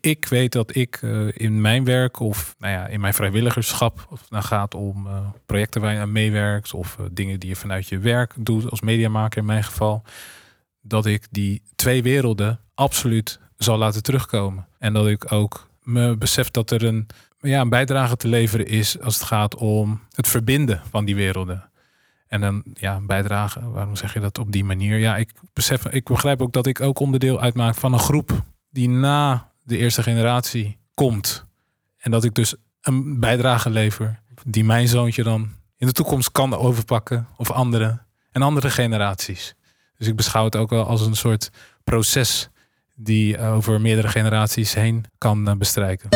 Ik 0.00 0.26
weet 0.26 0.52
dat 0.52 0.76
ik 0.76 1.00
in 1.32 1.60
mijn 1.60 1.84
werk 1.84 2.20
of 2.20 2.54
nou 2.58 2.72
ja, 2.72 2.86
in 2.86 3.00
mijn 3.00 3.14
vrijwilligerschap, 3.14 4.06
of 4.10 4.20
het 4.20 4.30
nou 4.30 4.44
gaat 4.44 4.74
om 4.74 5.08
projecten 5.46 5.80
waar 5.80 5.92
je 5.92 5.98
aan 5.98 6.12
meewerkt, 6.12 6.74
of 6.74 6.96
dingen 7.10 7.40
die 7.40 7.48
je 7.48 7.56
vanuit 7.56 7.88
je 7.88 7.98
werk 7.98 8.32
doet 8.36 8.70
als 8.70 8.80
mediamaker 8.80 9.38
in 9.38 9.44
mijn 9.44 9.64
geval 9.64 10.02
dat 10.80 11.06
ik 11.06 11.26
die 11.30 11.62
twee 11.74 12.02
werelden 12.02 12.60
absoluut 12.74 13.40
zal 13.56 13.78
laten 13.78 14.02
terugkomen. 14.02 14.66
En 14.78 14.92
dat 14.92 15.06
ik 15.06 15.32
ook 15.32 15.70
me 15.82 16.16
besef 16.16 16.50
dat 16.50 16.70
er 16.70 16.84
een, 16.84 17.06
ja, 17.40 17.60
een 17.60 17.68
bijdrage 17.68 18.16
te 18.16 18.28
leveren 18.28 18.66
is 18.66 19.00
als 19.00 19.14
het 19.14 19.24
gaat 19.24 19.54
om 19.54 20.00
het 20.12 20.28
verbinden 20.28 20.82
van 20.90 21.04
die 21.04 21.14
werelden. 21.14 21.70
En 22.28 22.40
dan 22.40 22.62
ja, 22.74 22.96
een 22.96 23.06
bijdrage, 23.06 23.70
waarom 23.70 23.96
zeg 23.96 24.14
je 24.14 24.20
dat 24.20 24.38
op 24.38 24.52
die 24.52 24.64
manier? 24.64 24.98
Ja, 24.98 25.16
ik 25.16 25.32
besef, 25.52 25.86
ik 25.86 26.04
begrijp 26.04 26.42
ook 26.42 26.52
dat 26.52 26.66
ik 26.66 26.80
ook 26.80 26.98
onderdeel 26.98 27.40
uitmaak 27.40 27.74
van 27.74 27.92
een 27.92 27.98
groep 27.98 28.44
die 28.70 28.88
na 28.88 29.52
de 29.62 29.76
eerste 29.76 30.02
generatie 30.02 30.78
komt. 30.94 31.46
En 31.98 32.10
dat 32.10 32.24
ik 32.24 32.34
dus 32.34 32.54
een 32.80 33.20
bijdrage 33.20 33.70
lever 33.70 34.20
die 34.44 34.64
mijn 34.64 34.88
zoontje 34.88 35.22
dan 35.22 35.50
in 35.76 35.86
de 35.86 35.92
toekomst 35.92 36.32
kan 36.32 36.54
overpakken 36.54 37.28
of 37.36 37.50
andere 37.50 38.02
en 38.30 38.42
andere 38.42 38.70
generaties. 38.70 39.54
Dus 40.00 40.08
ik 40.08 40.16
beschouw 40.16 40.44
het 40.44 40.56
ook 40.56 40.70
wel 40.70 40.84
als 40.84 41.06
een 41.06 41.16
soort 41.16 41.50
proces 41.84 42.48
die 42.94 43.38
over 43.38 43.80
meerdere 43.80 44.08
generaties 44.08 44.74
heen 44.74 45.04
kan 45.18 45.48
eh, 45.48 45.54
bestrijken. 45.56 46.08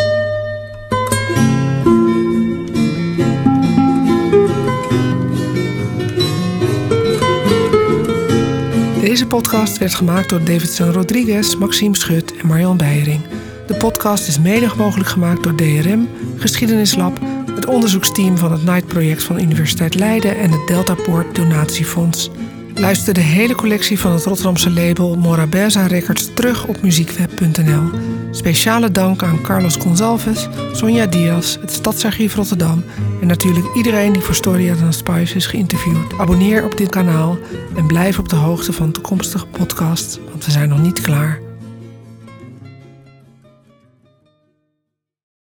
Deze 9.01 9.27
podcast 9.27 9.79
werd 9.79 9.95
gemaakt 9.95 10.29
door 10.29 10.45
Davidson 10.45 10.93
Rodriguez, 10.93 11.55
Maxime 11.55 11.97
Schut 11.97 12.37
en 12.37 12.47
Marjan 12.47 12.77
Beijering. 12.77 13.21
De 13.67 13.75
podcast 13.75 14.29
is 14.29 14.39
mede 14.39 14.71
mogelijk 14.77 15.09
gemaakt 15.09 15.43
door 15.43 15.55
DRM, 15.55 16.09
Geschiedenislab, 16.39 17.19
het 17.55 17.67
onderzoeksteam 17.67 18.39
van 18.39 18.53
het 18.53 18.65
Night-project 18.65 19.25
van 19.25 19.41
Universiteit 19.41 19.95
Leiden 19.95 20.37
en 20.37 20.51
het 20.51 20.67
Deltapoort 20.67 21.35
Donatiefonds. 21.35 22.31
Luister 22.77 23.15
de 23.15 23.21
hele 23.21 23.55
collectie 23.55 23.99
van 23.99 24.13
het 24.13 24.25
Rotterdamse 24.25 24.71
label 24.71 25.17
Morabeza 25.17 25.87
Records 25.87 26.35
terug 26.35 26.67
op 26.67 26.83
muziekweb.nl. 26.83 27.91
Speciale 28.31 28.91
dank 28.91 29.23
aan 29.23 29.41
Carlos 29.43 29.77
Gonzalves, 29.77 30.49
Sonja 30.73 31.07
Diaz, 31.07 31.57
het 31.61 31.73
Stadsarchief 31.73 32.35
Rotterdam 32.35 32.85
en 33.21 33.27
natuurlijk 33.27 33.75
iedereen 33.75 34.13
die 34.13 34.23
voor 34.23 34.35
Storia 34.35 34.75
dan 34.75 34.93
Spice 34.93 35.35
is 35.35 35.47
geïnterviewd. 35.47 36.19
Abonneer 36.19 36.65
op 36.65 36.77
dit 36.77 36.89
kanaal 36.89 37.39
en 37.77 37.87
blijf 37.87 38.19
op 38.19 38.29
de 38.29 38.37
hoogte 38.37 38.73
van 38.73 38.93
toekomstige 38.93 39.47
podcasts, 39.47 40.19
want 40.31 40.45
we 40.45 40.51
zijn 40.51 40.69
nog 40.69 40.83
niet 40.83 41.01
klaar. 41.01 41.44